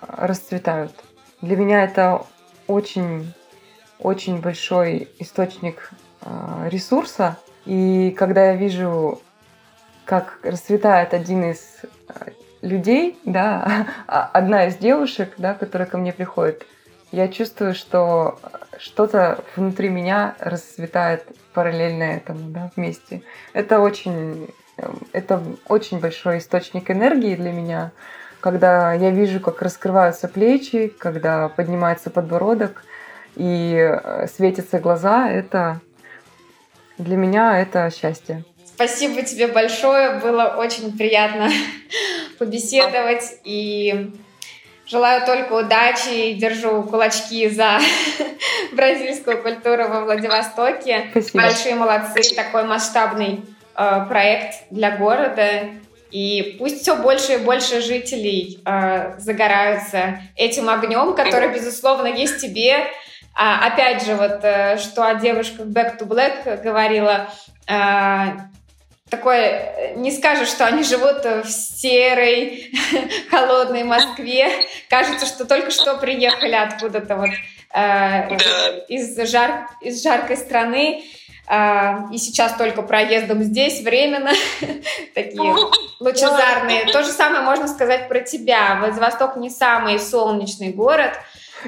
расцветают. 0.00 0.92
Для 1.40 1.56
меня 1.56 1.84
это 1.84 2.24
очень, 2.66 3.32
очень 3.98 4.40
большой 4.40 5.08
источник 5.18 5.90
а, 6.20 6.66
ресурса. 6.68 7.38
И 7.64 8.14
когда 8.18 8.46
я 8.46 8.56
вижу, 8.56 9.20
как 10.04 10.38
расцветает 10.42 11.14
один 11.14 11.50
из 11.50 11.82
а, 12.08 12.26
людей, 12.60 13.18
да, 13.24 13.86
а, 14.06 14.30
одна 14.32 14.66
из 14.66 14.76
девушек, 14.76 15.34
да, 15.38 15.54
которая 15.54 15.88
ко 15.88 15.98
мне 15.98 16.12
приходит, 16.12 16.66
я 17.12 17.28
чувствую, 17.28 17.74
что 17.74 18.38
что-то 18.78 19.44
внутри 19.54 19.90
меня 19.90 20.34
расцветает 20.38 21.26
параллельно 21.52 22.04
этому, 22.04 22.50
да, 22.50 22.70
вместе. 22.74 23.22
Это 23.52 23.80
очень 23.80 24.48
это 25.12 25.42
очень 25.68 26.00
большой 26.00 26.38
источник 26.38 26.90
энергии 26.90 27.36
для 27.36 27.52
меня, 27.52 27.92
когда 28.40 28.92
я 28.92 29.10
вижу, 29.10 29.40
как 29.40 29.62
раскрываются 29.62 30.28
плечи, 30.28 30.92
когда 30.98 31.48
поднимается 31.48 32.10
подбородок 32.10 32.84
и 33.36 33.74
э, 33.76 34.26
светятся 34.26 34.78
глаза, 34.78 35.30
это 35.30 35.80
для 36.98 37.16
меня 37.16 37.60
это 37.60 37.90
счастье. 37.90 38.44
Спасибо 38.64 39.22
тебе 39.22 39.46
большое, 39.46 40.18
было 40.18 40.54
очень 40.58 40.96
приятно 40.96 41.50
побеседовать 42.38 43.38
и 43.44 44.12
желаю 44.86 45.24
только 45.24 45.52
удачи 45.52 46.30
и 46.30 46.34
держу 46.34 46.82
кулачки 46.82 47.48
за 47.48 47.78
бразильскую 48.72 49.40
культуру 49.42 49.88
во 49.88 50.00
Владивостоке. 50.00 51.06
Спасибо. 51.12 51.44
Большие 51.44 51.74
молодцы, 51.76 52.34
такой 52.34 52.64
масштабный 52.64 53.44
Э, 53.74 54.04
проект 54.06 54.64
для 54.70 54.96
города, 54.96 55.64
и 56.10 56.56
пусть 56.58 56.82
все 56.82 56.94
больше 56.96 57.34
и 57.34 57.36
больше 57.38 57.80
жителей 57.80 58.60
э, 58.66 59.14
загораются 59.18 60.20
этим 60.36 60.68
огнем, 60.68 61.14
который, 61.14 61.48
безусловно, 61.54 62.06
есть 62.06 62.38
тебе. 62.42 62.84
А, 63.34 63.66
опять 63.66 64.04
же, 64.04 64.14
вот 64.14 64.40
э, 64.42 64.76
что 64.76 65.06
о 65.06 65.14
девушках 65.14 65.66
Back 65.68 65.98
to 65.98 66.06
Black 66.06 66.62
говорила, 66.62 67.30
э, 67.66 68.24
такое, 69.08 69.94
не 69.96 70.10
скажешь, 70.10 70.48
что 70.48 70.66
они 70.66 70.82
живут 70.82 71.24
в 71.24 71.48
серой, 71.48 72.72
холодной 73.30 73.84
Москве. 73.84 74.50
Кажется, 74.90 75.24
что 75.24 75.46
только 75.46 75.70
что 75.70 75.96
приехали 75.96 76.54
откуда-то 76.54 77.16
вот 77.16 77.30
э, 77.74 78.36
из, 78.88 79.16
жар, 79.30 79.66
из 79.80 80.02
жаркой 80.02 80.36
страны. 80.36 81.04
А, 81.48 82.06
и 82.12 82.18
сейчас 82.18 82.54
только 82.54 82.82
проездом 82.82 83.42
здесь 83.42 83.82
временно, 83.82 84.30
такие 85.14 85.54
лучезарные. 86.00 86.86
То 86.92 87.02
же 87.02 87.10
самое 87.10 87.42
можно 87.42 87.68
сказать 87.68 88.08
про 88.08 88.20
тебя. 88.20 88.76
Владивосток 88.78 89.36
не 89.36 89.50
самый 89.50 89.98
солнечный 89.98 90.72
город, 90.72 91.12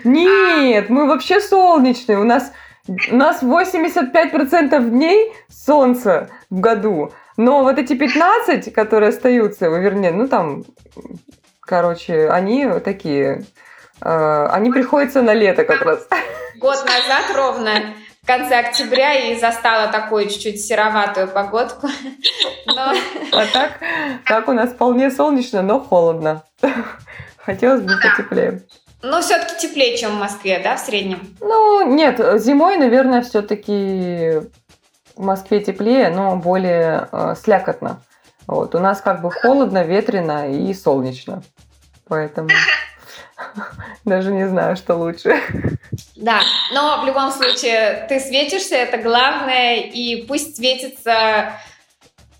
Нет, 0.04 0.88
мы 0.90 1.06
вообще 1.06 1.40
солнечные. 1.40 2.18
У 2.18 2.24
нас, 2.24 2.52
у 2.86 3.16
нас 3.16 3.42
85% 3.42 4.90
дней 4.90 5.32
солнца 5.48 6.30
в 6.50 6.60
году. 6.60 7.12
Но 7.36 7.64
вот 7.64 7.78
эти 7.78 7.94
15, 7.94 8.72
которые 8.72 9.08
остаются, 9.08 9.66
вернее, 9.66 10.12
ну 10.12 10.28
там, 10.28 10.64
короче, 11.60 12.28
они 12.28 12.68
такие, 12.84 13.44
э, 14.00 14.46
они 14.52 14.70
приходятся 14.70 15.20
на 15.20 15.34
лето 15.34 15.64
как 15.64 15.82
раз. 15.82 16.06
Год 16.56 16.84
назад 16.84 17.24
ровно 17.34 17.94
в 18.24 18.26
конце 18.26 18.58
октября 18.58 19.32
и 19.32 19.38
застала 19.38 19.88
такую 19.88 20.30
чуть-чуть 20.30 20.64
сероватую 20.64 21.28
погодку. 21.28 21.88
Но... 22.66 22.94
А 23.32 23.46
так, 23.52 23.72
так 24.24 24.48
у 24.48 24.52
нас 24.52 24.70
вполне 24.70 25.10
солнечно, 25.10 25.60
но 25.60 25.78
холодно. 25.78 26.42
Хотелось 27.36 27.82
бы 27.82 27.92
потеплее. 28.02 28.62
Но 29.02 29.20
все-таки 29.20 29.68
теплее, 29.68 29.98
чем 29.98 30.12
в 30.12 30.18
Москве, 30.18 30.58
да, 30.64 30.76
в 30.76 30.80
среднем? 30.80 31.36
Ну, 31.40 31.86
нет, 31.86 32.18
зимой, 32.40 32.78
наверное, 32.78 33.20
все-таки 33.20 34.40
в 35.14 35.22
Москве 35.22 35.60
теплее, 35.60 36.08
но 36.08 36.36
более 36.36 37.08
э, 37.12 37.34
слякотно. 37.38 38.00
Вот. 38.46 38.74
У 38.74 38.78
нас 38.78 39.02
как 39.02 39.20
бы 39.20 39.30
холодно, 39.30 39.84
ветрено 39.84 40.50
и 40.50 40.72
солнечно. 40.72 41.42
Поэтому 42.08 42.48
даже 44.04 44.32
не 44.32 44.48
знаю, 44.48 44.76
что 44.76 44.96
лучше. 44.96 45.40
Да, 46.16 46.40
но 46.72 47.02
в 47.02 47.06
любом 47.06 47.30
случае 47.30 48.06
ты 48.08 48.20
светишься, 48.20 48.76
это 48.76 48.98
главное, 48.98 49.76
и 49.80 50.24
пусть 50.26 50.56
светится 50.56 51.52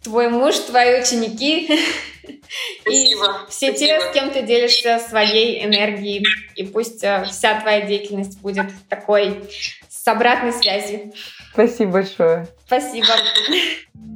твой 0.03 0.29
муж, 0.29 0.57
твои 0.57 1.00
ученики 1.00 1.81
и 2.90 3.14
все 3.48 3.72
те, 3.72 4.00
с 4.00 4.12
кем 4.12 4.31
ты 4.31 4.42
делишься 4.42 4.98
своей 4.98 5.64
энергией. 5.64 6.24
И 6.55 6.64
пусть 6.64 7.03
э, 7.03 7.24
вся 7.24 7.61
твоя 7.61 7.83
деятельность 7.83 8.40
будет 8.40 8.66
такой 8.88 9.44
с 9.88 10.07
обратной 10.07 10.53
связью. 10.53 11.12
Спасибо 11.53 11.92
большое. 11.92 12.46
Спасибо. 12.66 13.09